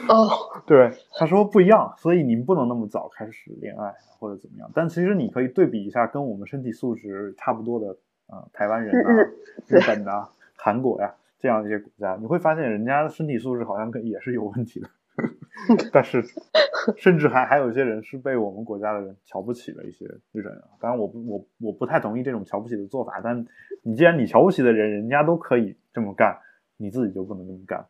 [0.08, 0.30] 哦，
[0.64, 4.70] 对，他说不一样，所以你们不能那么早开始恋爱或者怎么样。
[4.72, 7.96] 但其实你可以对比一下，跟我们身体素质差不多的
[8.28, 9.10] 啊，台湾人啊、
[9.66, 14.88] 日本啊、韩国呀这样一些国家，你会发现人家的身体素质好像跟也是有问题的。
[15.92, 16.22] 但是，
[16.96, 20.68] 甚至还还有一些人是被我们国家的人瞧不起的一些人啊。
[20.80, 23.20] 当然，我不我我不太同意这种瞧不起的做法。
[23.22, 23.46] 但
[23.82, 26.38] 你既然你瞧不起的人，人家都可以这么干，
[26.76, 27.86] 你自己就不能这么干。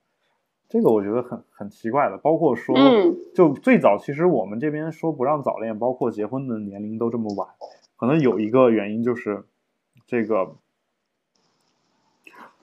[0.69, 2.77] 这个我觉得很很奇怪的，包括说，
[3.35, 7.49] 就最早其实我们这边说不让早恋，包括结婚的年龄都这么晚，
[7.97, 9.45] 可能有一个原因就是，
[10.07, 10.57] 这个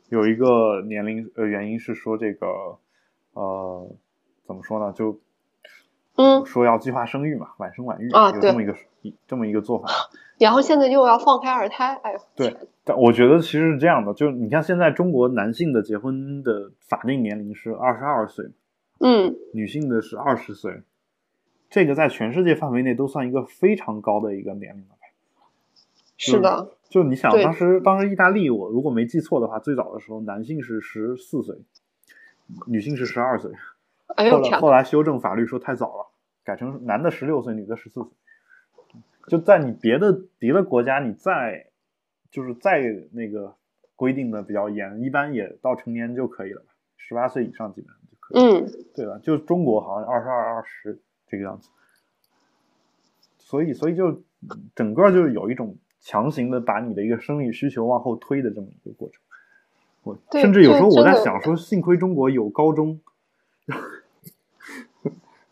[0.09, 2.77] 有一个年龄呃原因是说这个
[3.33, 3.89] 呃
[4.45, 5.19] 怎么说呢就。
[6.17, 8.73] 嗯，说要计划生育嘛，晚生晚育啊，有这么一个
[9.27, 9.89] 这么一个做法。
[10.39, 18.45] 然后现在又要放开二胎，哎呦，对，但我觉得其实是这样的，就是你看现在中国男性的结婚的法定年龄是二十二岁，
[19.01, 20.83] 嗯，女性的是二十岁，
[21.69, 24.95] 这个在全世界范围内都算一个非常高的一个年龄了。
[26.15, 31.57] 是的，就你想当时当时意大利，我如果没记错的话，最早的时候男性是十四岁，
[32.67, 33.51] 女性是十二岁。
[34.07, 36.07] 后来后来修正法律说太早了，
[36.43, 38.11] 改成男的十六岁，女的十四岁。
[39.27, 41.67] 就在你别的别的国家，你再
[42.29, 42.81] 就是再
[43.11, 43.55] 那个
[43.95, 46.67] 规定的比较严，一般也到成年就可以了吧？
[46.97, 48.41] 十八岁以上基本上就可以。
[48.41, 49.19] 嗯，对吧？
[49.23, 51.69] 就中国好像二十二、二十这个样子，
[53.39, 54.21] 所以所以就
[54.75, 59.19] 整个就是有一种强行的把你的一个生理需求往后推的这么一个过程。
[60.03, 63.01] 我甚至有时候我在想说，幸亏中国有高中，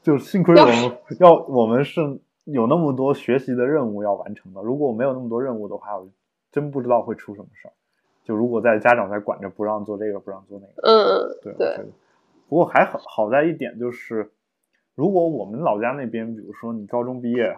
[0.03, 2.01] 就幸亏我们要我们是
[2.43, 4.61] 有那么多学习的任务要完成的。
[4.61, 6.07] 如果我没有那么多任务的话，我
[6.51, 7.71] 真不知道会出什么事儿。
[8.23, 11.85] 就如果在家长在管着，不让做这个，不让做那个，嗯，对对。
[12.49, 14.31] 不过还好好在一点就是，
[14.95, 17.57] 如果我们老家那边，比如说你高中毕业，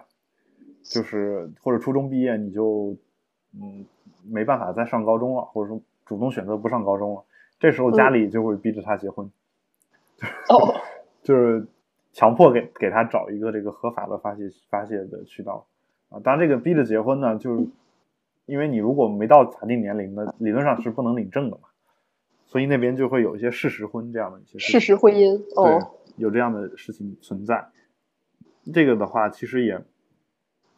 [0.83, 2.95] 就是或者初中毕业，你就
[3.53, 3.85] 嗯
[4.23, 7.23] 没办法再上高中了，或者说主动选择不上高中了，
[7.59, 9.29] 这时候家里就会逼着他结婚，
[10.49, 10.75] 哦，
[11.23, 11.67] 就是
[12.15, 15.67] 强迫给给他找一个这个合法的发泄发泄的渠道
[16.09, 16.17] 啊。
[16.23, 17.67] 当然，这个逼着结婚呢，就是。
[18.47, 21.63] 因为你如果没到法定年龄呢，理论上是不能领证的嘛，
[22.45, 27.69] 所以那边就会有一些事实婚这样的一些事实婚姻，哦，有这样的事情存在。
[28.71, 29.83] 这个的话，其实也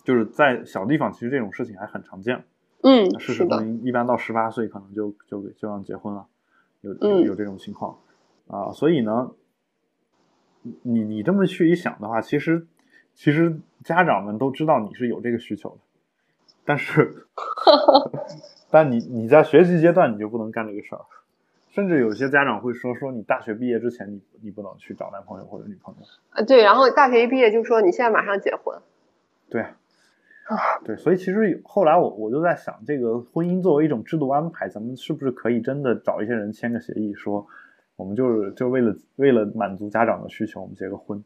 [0.05, 2.45] 就是在小地方，其实这种事情还很常见。
[2.83, 6.25] 嗯，事实婚姻一般到十八岁可能就就就让结婚了，
[6.79, 6.93] 有
[7.25, 7.99] 有这种情况
[8.47, 8.71] 啊。
[8.71, 9.31] 所以呢，
[10.83, 12.65] 你你这么去一想的话，其实
[13.13, 15.77] 其实家长们都知道你是有这个需求的。
[16.65, 17.25] 但是，
[18.69, 21.01] 但你你在学习阶段你就不能干这个事儿，
[21.69, 26.05] 甚至有些家长会说说你大学毕业之前你你不能去找男朋友或者女朋友。
[26.31, 28.77] 啊，对，然后大学一毕业就说你现在马上结婚，
[29.49, 29.65] 对，
[30.83, 37.47] 对，所以其实后来我我就在想，这个婚姻作为一种制度安排，咱们是不是可以真的找一些人签个协议，说
[37.97, 41.17] 我们就是就为了为了满足家长的需求，我们结个婚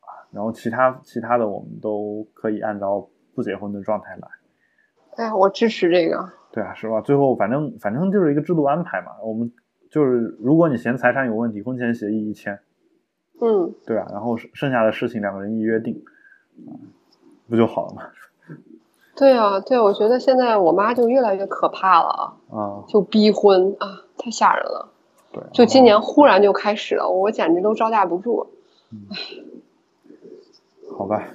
[0.00, 4.28] 啊，然后其他其他的我们都可以按照不结婚的状态来。
[5.16, 6.30] 哎呀，我支持这个。
[6.52, 7.00] 对啊，是吧？
[7.00, 9.12] 最后反正反正就是一个制度安排嘛。
[9.24, 9.50] 我们
[9.90, 12.60] 就是如果你嫌财产有问题，婚前协议一签，
[13.40, 16.04] 嗯，对啊，然后剩下的事情两个人一约定，
[16.66, 16.76] 啊，
[17.48, 18.02] 不就好了吗？
[19.16, 24.91] 对啊，对，我觉得现在我妈就越来越可怕了啊，就逼婚啊，太吓人了。
[25.32, 28.46] 对，就今年忽然就开始了，我简直都招架不住。
[28.90, 29.06] 嗯，
[30.96, 31.28] 好吧。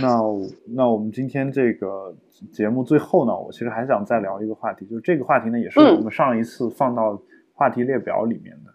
[0.00, 0.20] 那
[0.66, 2.14] 那我们今天这个
[2.52, 7.20] 节目最后呢，我其实还想再聊一个话题，就是这个话题呢，也是我们上一次放到
[7.54, 8.72] 话题列表里面的，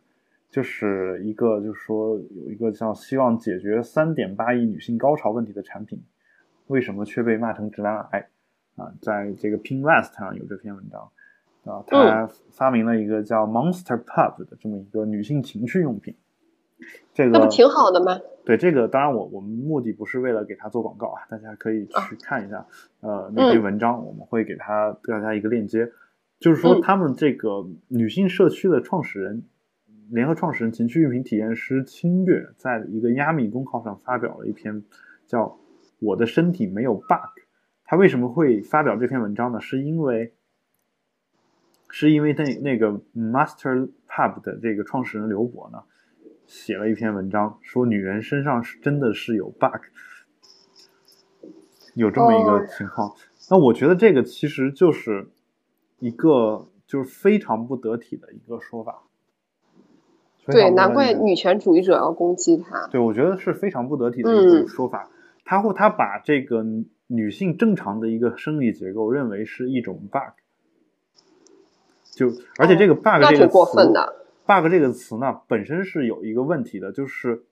[0.49, 6.01] 就是一个就是说有一个叫希望解决三点八亿女性高潮问题的产品，
[6.65, 8.27] 为什么却被骂成直男癌
[8.75, 8.91] 啊？
[9.01, 11.09] 在这个 Pinterest 上有这篇文章
[11.67, 16.15] 啊，他发明了一个叫 Monster Pub 的这么一个女性情趣用品。
[17.13, 18.19] 这个那不挺好的吗？
[18.45, 22.65] 对，这个当然我我们目的不是为了给他做广告啊，大家可以去看一下，
[23.01, 25.91] 呃，那篇文章我们会给他大家一个链接，
[26.39, 29.43] 就是说他们这个女性社区的创始人，
[30.11, 34.83] 联合创始人情趣用品体验师清月，在一个亚米公号上发表了一篇
[35.25, 35.45] 叫
[35.99, 37.07] 《我的身体没有 bug》，
[37.85, 39.59] 他为什么会发表这篇文章呢？
[39.59, 40.31] 是因为
[41.89, 45.83] 是因为那那个 Master Pub 的这个创始人刘博呢。
[46.45, 49.81] 写了一篇文章，说女人身上是真的是有 bug，
[51.93, 53.13] 有这么一个情况。
[53.49, 55.27] 那我觉得这个其实就是
[55.99, 59.03] 一个就是非常不得体的一个说法。
[60.45, 62.87] 对，难怪女权主义者要攻击他。
[62.87, 65.09] 对，我觉得是非常不得体的一种说法。
[65.43, 66.65] 他会他把这个
[67.07, 70.39] 女性正常的一个生理结构认为是一种 bug，
[72.17, 73.93] 就而且这个 bug 这个词。
[74.47, 77.43] bug 这个词呢，本身是有一个问题的，就是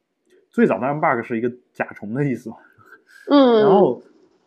[0.49, 2.55] 最早当然 bug 是一个甲虫的意思嘛，
[3.29, 4.01] 嗯， 然后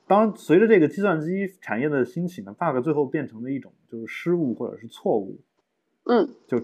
[0.07, 5.39] 当随着这个计算机产业的兴起呢，bug 最后变成了一种就是失误或者是错误，
[6.05, 6.61] 嗯，就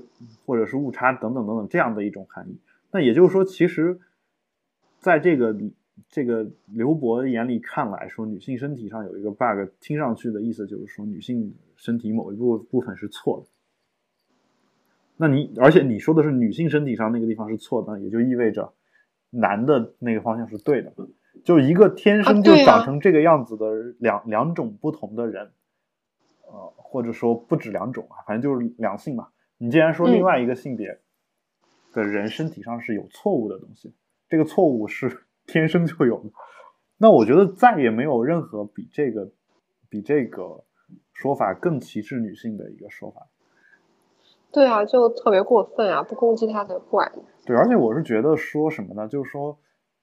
[0.47, 2.59] 或者是误差等等等等这样的一种含义。
[2.91, 4.01] 那也就是说，其实
[4.99, 5.55] 在这个
[6.09, 13.47] 这个刘博眼里看来，说女性身体上有一个 bug，听上去的意思就是说女性身体某一部部分是错的。
[15.17, 18.73] 那你而且你说的是女性身体上那个地方是错的，也就意味着
[19.31, 20.93] 男的那个方向是对的，
[21.45, 25.53] 就一个天生就长成这个样子的两两种不同的人，
[26.49, 29.29] 呃，或者说不止两种啊，反正就是两性嘛。
[29.59, 30.99] 你既然说另外一个性别
[31.93, 33.95] 的人身体上是有错误的东西，
[34.29, 36.31] 这个错误是天生就有的，
[36.99, 39.31] 那我觉得再也没有任何比这个
[39.89, 40.65] 比这个
[41.13, 43.27] 说法更歧视女性的一个说法。
[44.53, 46.01] 对啊，就特别过分啊！
[46.03, 47.23] 不攻击他才怪呢。
[47.45, 49.09] 对，而且我是觉得说什么呢？
[49.09, 49.59] 就是说，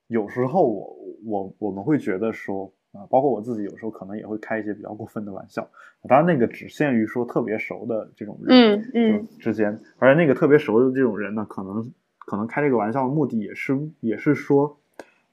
[0.08, 5.66] 有时候我我我们会觉得说，啊，包括我自己有时候可能也会开一些比较过分的玩笑，
[6.10, 14.81] 当然那个只限于说特别熟的这种人，嗯嗯之间，而且那个特别熟的这种人呢，可能可能开这个玩笑的目的也是也是说，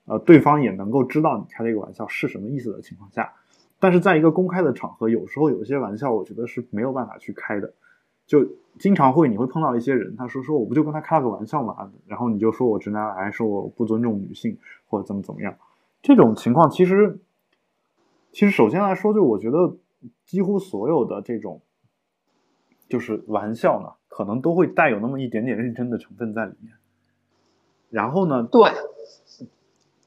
[0.09, 3.33] 呃，对方也能够知道你开这个玩笑是什么意思的情况下，
[3.79, 7.75] 但是在一个公开的场合，有时候有些玩笑我觉得是没有办法去开的，
[8.27, 8.45] 就
[8.79, 15.55] 经常会你会碰到一些人，他说说我不就跟他开了个玩笑嘛，然后你就说我直男癌，说我不尊重女性或者怎么怎么样，
[16.03, 17.21] 这种情况其实。
[18.31, 19.75] 其实，首先来说，就我觉得，
[20.27, 21.63] 几乎所有的这种，
[22.87, 26.75] 就是玩笑呢，可能都会带有那么一点点认真的成分在里面。
[27.89, 28.71] 然后呢，对，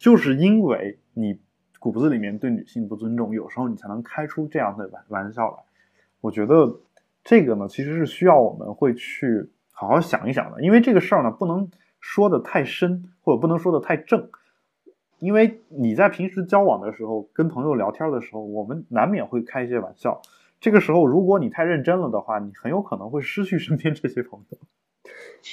[0.01, 1.39] 就是因为你
[1.79, 5.57] 骨子里面对女性不尊重，有时候你才能开出这样的玩玩笑来。
[6.21, 6.79] 我觉得
[7.23, 14.27] 这个呢，其实是需要我们会去好好想一想的，因为这个事儿呢，不能说的太深，或者不能说的太正。
[15.19, 20.19] 因为你在平时交往的时候，跟朋友聊天的时候，我们难免会开一些玩笑。
[20.59, 24.57] 这个时候，如果你太认真了的话，你很有可能会失去身边这些朋友。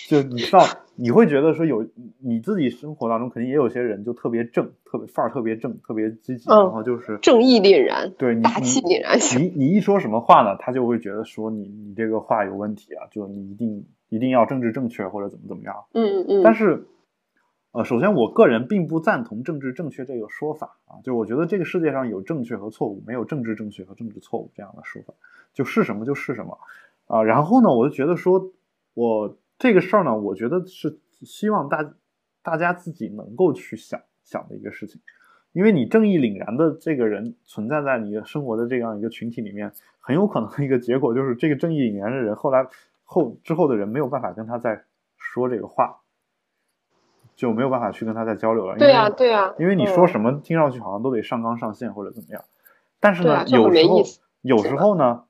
[0.09, 0.65] 就你知道，
[0.97, 1.87] 你会觉得说有
[2.19, 9.19] 你自己生活当中肯定也有些人就特别正，特别范儿特别正，特别积极，然后就是正义凛然，对，大气凛然。
[9.41, 15.75] 你你一说什么话呢，他就会觉得说你你这个话有问题啊，就你一定一定要政治正确或者怎么怎么样。
[15.93, 16.43] 嗯嗯。
[16.43, 16.87] 但是。
[17.71, 25.13] 呃，首先，我个人并不赞同政治正确这个说法啊，就我觉得这个世界上有正确和错误，没有政治正确和政治错误这样的说法，
[25.53, 26.59] 就是什么就是什么
[27.07, 27.23] 啊。
[27.23, 28.51] 然后呢，我就觉得说，
[28.99, 31.95] 我这个事儿呢，我觉得是希望大
[32.43, 35.01] 大家自己能够去想想的一个事情，
[35.53, 42.67] 因为你正义凛然的这个人存在在你的生活的这样一个群体里面，很有可能的一个结果就是这个正义凛然的人后来
[43.05, 44.85] 后之后的人没有办法跟他再
[45.17, 46.01] 说这个话。
[47.37, 48.77] 就没有办法去跟他再交流了。
[48.79, 52.43] 对呀，对呀，因为你说什么，听上去好像都得上纲上线或者怎么样。
[52.99, 54.03] 但是呢，有时候
[54.43, 55.23] 有时候呢，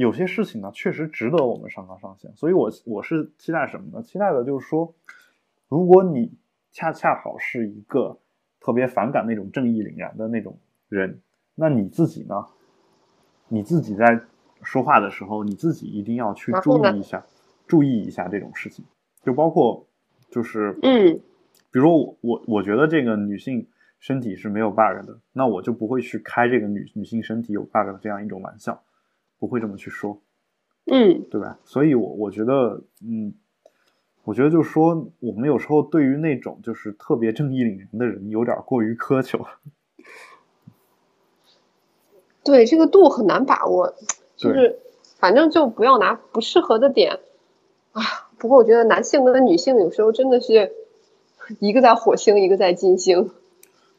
[0.00, 2.30] 有些事情呢，确实值得我们上纲上线。
[2.36, 4.02] 所以，我我是期待什么呢？
[4.02, 4.94] 期待的就是说，
[5.68, 6.32] 如果你
[6.70, 8.18] 恰恰好是一个
[8.60, 11.20] 特别反感那种正义凛然的那种人，
[11.54, 12.46] 那你自己呢？
[13.48, 14.20] 你自己在
[14.62, 17.24] 说话的时候，你自己一定要去注意一下，
[17.66, 18.84] 注意一下这种事情，
[19.22, 19.84] 就包括。
[20.30, 21.18] 就是嗯，
[21.70, 23.66] 比如说我我我觉得这个女性
[23.98, 28.78] 身体是没有 bug 的，那我就不会去开这个女女性身体有 bug 的这样一种玩笑，
[29.38, 30.20] 不会这么去说，
[30.86, 31.58] 嗯，对吧？
[31.64, 33.34] 所以，我我觉得，嗯，
[34.24, 39.46] 我觉得就是说，我们有时候对于那种就是特别正义凛然的人，有点过于苛求。
[42.44, 43.94] 对，这个度很难把握，
[44.36, 44.78] 就是
[45.18, 47.20] 反正就不要拿不适合的点
[47.92, 48.02] 啊。
[48.38, 50.72] 不过我觉得男性跟女性有时候真的是
[51.58, 53.30] 一个在火星，一个在金星。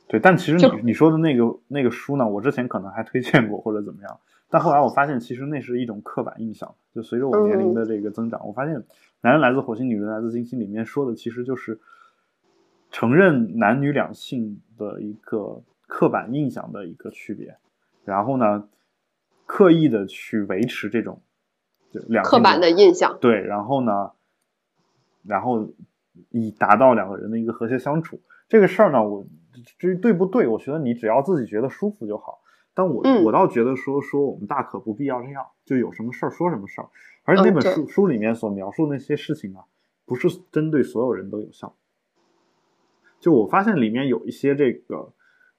[0.07, 4.19] 对，但其实你你说的那个那个书呢，我之前可能还推荐过或者怎么样，
[4.49, 6.73] 但后来我发现其实那是一种刻板印象。
[6.93, 8.83] 就随着我年龄的这个增长，我发现
[9.21, 11.79] 男人来自火星，女人来自金星里面说的其实就是
[12.91, 17.57] 承认男女两性的一个刻板印象的一个区别，
[18.03, 18.67] 然后呢，
[19.45, 21.21] 刻意的去维持这种
[22.07, 23.17] 两刻板的印象。
[23.21, 24.11] 对，然后呢？
[25.21, 25.69] 然后
[26.29, 29.27] 以达到两个人的一个和谐相处，这个事儿呢，我
[29.77, 32.39] 至于对不对，我觉得你只要自己觉得舒服就好。
[32.79, 36.87] 但我我倒觉得说说我们大可不必要这样，就有什么事儿说什么事儿。
[37.25, 39.65] 而且那本书书里面所描述那些事情啊，
[40.05, 41.75] 不是针对所有人都有效。
[43.19, 45.11] 就我发现里面有一些这个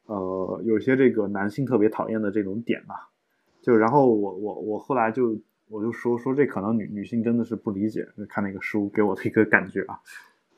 [0.07, 3.13] 呃，有一些这个男性特别讨厌的这种点啊，
[3.61, 5.39] 就然后我我我后来就。
[5.73, 10.01] 我就说说这可能女女性真的是不理解，看那个书给我的一个感觉啊。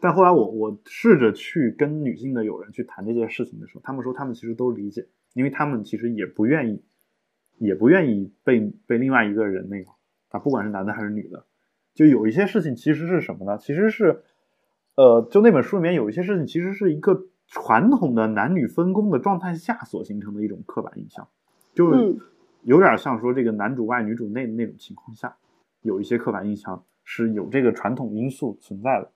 [0.01, 6.83] 但后来我我试着去跟女性的友人去谈这件事情的时候，他们说他们其实都理解，因为他们其实也不愿意，
[7.59, 9.91] 也不愿意被被另外一个人那个
[10.31, 11.45] 啊，不管是男的还是女的，
[11.95, 13.59] 就有一些事情其实是什么呢？
[13.59, 14.23] 其实是，
[14.97, 21.29] 呃，就那本书里面有一些事情其实是一个传统的男女分工的状态下所形成的一种刻板印象，
[21.75, 22.17] 就是。
[22.65, 25.37] 有点像说这个男主外女主内的那种情况下，
[25.81, 29.11] 有一些刻板印象是有这个传统因素存在的。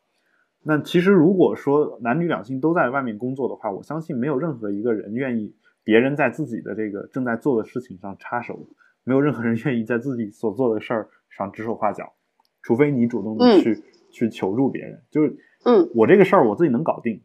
[0.64, 5.54] 那其实如果说男女两性都在外面工作的话，我相信没有任何一个人愿意
[5.86, 8.58] 别人在自己的这个正在做的事情上插手，
[9.04, 12.12] 没有任何人愿意在自己所做的事儿上指手画脚，
[12.60, 13.80] 除非你主动的去
[14.10, 15.00] 去求助别人。
[15.12, 17.22] 就是，嗯，我这个事儿我自己能搞定。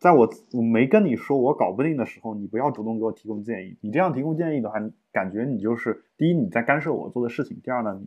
[0.00, 3.76] 在我我没跟你说我搞不定的时候，你不要主动给我提供建议。
[3.80, 4.80] 你这样提供建议的话，
[5.12, 8.00] 感觉你就是第一你在干涉我做的事情，第二呢，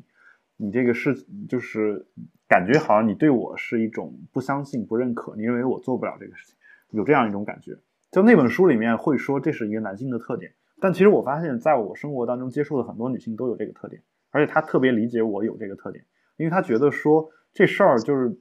[0.57, 1.15] 你你这个事
[1.47, 2.05] 就是
[2.49, 6.57] 感觉好像你对我是一种不相信、不认可，你认为我做不了这个事情，
[6.91, 7.77] 有这样一种感觉。
[8.15, 14.01] 就那本书里面会说这是一个男性的特点，但其实我发现在我生活当中接触的很多女性都有这个特点，
[14.31, 16.05] 而且她特别理解我有这个特点，
[16.37, 18.39] 因为她觉得说这事儿就是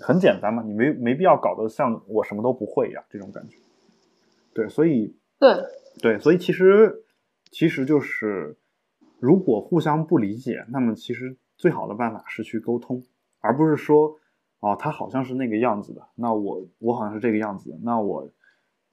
[0.00, 3.56] 很简单嘛，你没没必要搞得像我什么都不会一样这种感觉。
[4.52, 5.54] 对，所以对
[6.02, 7.04] 对，所以其实
[7.52, 8.56] 其实就是
[9.20, 13.00] 如果互相不理解，那么其实最好的办法是去沟通，
[13.38, 14.16] 而不是说
[14.58, 18.28] 哦他好像是那个样子的，那我我好像是这个样子的，那我。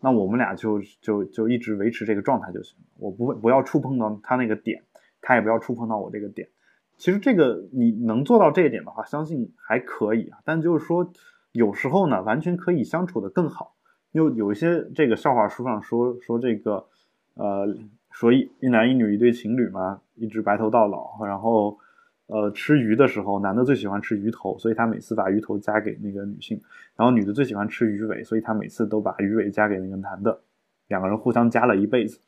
[0.01, 4.84] 那我们俩就就就一直维持这个状态就行了，我不会不要触碰到他那个点，
[5.22, 6.49] 他也不要触碰到我这个点。
[6.97, 10.39] 其实这个你能做到这一点的话，相信还可以啊。
[10.45, 11.11] 但就是说，
[11.51, 13.76] 有时候呢，完全可以相处的更好。
[14.11, 16.85] 又有一些这个笑话书上说说这个，
[17.34, 17.76] 呃，
[18.11, 21.80] 说一一男一女一对情侣嘛，一直白头到老，然后。
[22.27, 26.57] 呃，吃鱼的时候，男的最喜欢吃鱼头，所以他每次把鱼头夹给那个女性；
[26.95, 30.41] 然后女的最喜欢吃鱼尾，所以他每次都把鱼尾夹给那个男的。
[30.88, 32.19] 两个人互相夹了一辈子，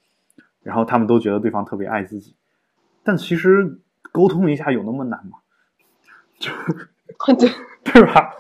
[0.64, 2.36] 然后他们都觉得对方特别爱自己。
[3.04, 3.80] 但其实
[4.12, 5.40] 沟通一下有那么难吗？
[6.40, 6.52] 就
[7.36, 7.50] 对
[7.92, 8.38] 对吧？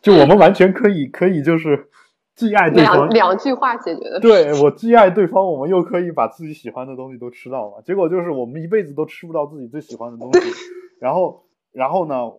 [0.00, 1.88] 就我们完全可以可以就是。
[2.34, 4.18] 既爱对方，两句话解决的。
[4.20, 7.82] 对我既爱对方，我们又可以把自己喜欢的东西都吃到了。
[7.82, 10.40] 结果就是我们一辈子都吃不到自己最喜欢的东西。
[10.98, 12.32] 然后，然后呢，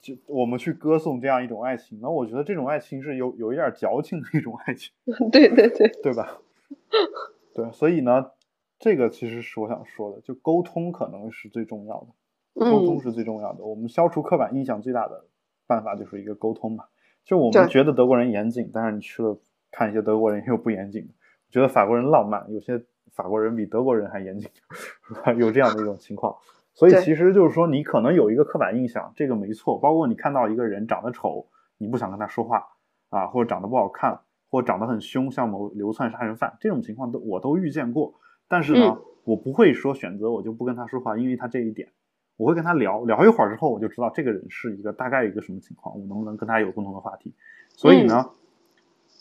[0.00, 1.98] 就我们去歌颂这样一种爱情。
[2.00, 4.92] 那我觉得这种爱情是有有一点矫情的一种爱情。
[5.30, 6.38] 对对对，对吧？
[7.54, 8.30] 对，所以呢，
[8.78, 12.06] 这个其实是我想说的，就沟通可能是最重要的。
[12.54, 13.64] 沟通是最重要的。
[13.64, 15.24] 我们消除刻板印象最大的
[15.66, 16.84] 办法就是一个沟通嘛。
[17.24, 19.38] 就我们觉得德国人严谨，但是你去了
[19.70, 21.08] 看一些德国人又不严谨。
[21.50, 22.82] 觉得法国人浪漫，有些
[23.12, 24.48] 法国人比德国人还严谨，
[25.38, 26.34] 有这样的一种情况。
[26.74, 29.78] 所以其实就是说，你可能有一个刻板印象，这个没错。
[29.78, 31.46] 包括你看到一个人长得丑，
[31.76, 32.66] 你不想跟他说话
[33.10, 34.18] 啊，或者长得不好看，
[34.50, 38.14] 或长得很凶，像某流窜杀人犯这种情况都我都遇见过。
[38.48, 41.90] 但是呢，我不会说选择我就不跟他说话，因为他这一点。
[42.42, 47.32] 我会跟他聊聊一会儿之后，我就知道这个人是一个大概一个什么情况，我能不能跟他有共同的话题。
[47.68, 48.30] 所以呢，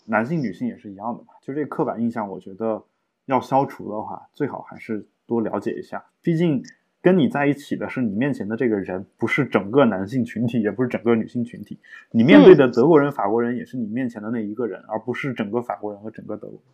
[0.05, 1.27] 男性女性也是一样的嘛。
[1.39, 2.83] 就这个刻板印象，我觉得
[3.27, 6.03] 要消除的话，最好还是多了解一下。
[6.23, 6.63] 毕竟
[6.99, 11.79] 跟你在一起的是你面前的这个人，不是整个男性群体，也不是整个女性群体。
[12.09, 16.65] 你面对的德国人、法国人，也是你面前的那一个人，而不是整个法国人和整个德国人。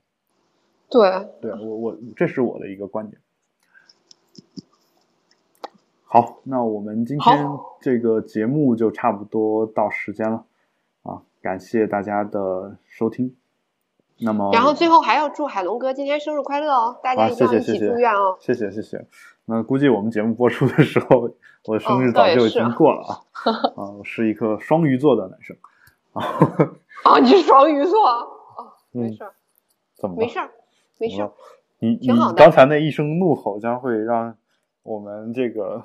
[0.89, 3.21] 对，对我我这是我的一个观点。
[6.21, 7.47] 好，那我们今天
[7.79, 10.43] 这个节目就差不多到时间了
[11.03, 11.21] 啊！
[11.43, 13.35] 感谢大家的收听。
[14.19, 16.99] 那么，然后最后还要祝海龙哥今天生日快乐哦！
[17.03, 18.35] 大家一定要一起祝愿哦！
[18.39, 19.05] 谢谢谢谢。
[19.45, 21.29] 那估计我们节目播出的时候，
[21.67, 23.21] 我的生日早就已经过了啊！
[23.77, 25.55] 啊，我是一个双鱼座的男生
[26.13, 26.23] 啊！
[27.03, 28.07] 啊， 你是双鱼座？
[28.07, 29.23] 哦，没事，
[29.93, 30.39] 怎么没事？
[30.97, 31.29] 没事。
[31.77, 34.35] 你你刚才那一声怒吼将会让
[34.81, 35.83] 我们这个。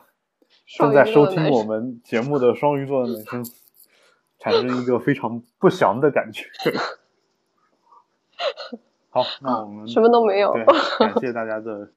[0.66, 3.44] 正在收听我们节目的双鱼座的男生，
[4.38, 6.46] 产生一个非常不祥的感觉。
[9.10, 10.52] 好，那我们什么都没有。
[10.52, 10.64] 对，
[10.98, 11.92] 感谢大家的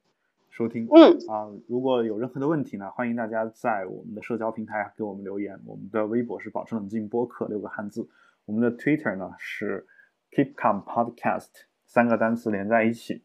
[0.50, 0.86] 收听。
[0.94, 5.58] 嗯啊，如果有任何的问题呢，欢迎大家在我们的社交平台给我们留言。
[5.64, 8.08] 我们的微博是保持冷静播客六个汉字，
[8.44, 9.86] 我们的 Twitter 呢是
[10.30, 11.48] Keep Calm Podcast
[11.86, 13.22] 三个单词连在一起。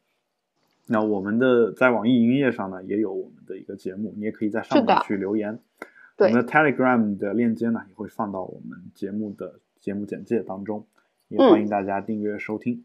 [0.91, 5.57] 那我们的在网易云音乐上呢，也有我们的一个节目，你也可以在上面去留言。
[6.17, 10.85] 我们的 Telegram 的链接呢，也会放到我们节目的节目简介当中，
[11.29, 12.83] 也欢迎大家订阅收听。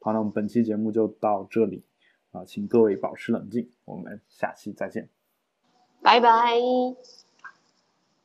[0.00, 1.84] 好，那我们本期节目就到这里
[2.32, 5.08] 啊，请各位保持冷静，我们下期再见，
[6.02, 6.58] 拜拜。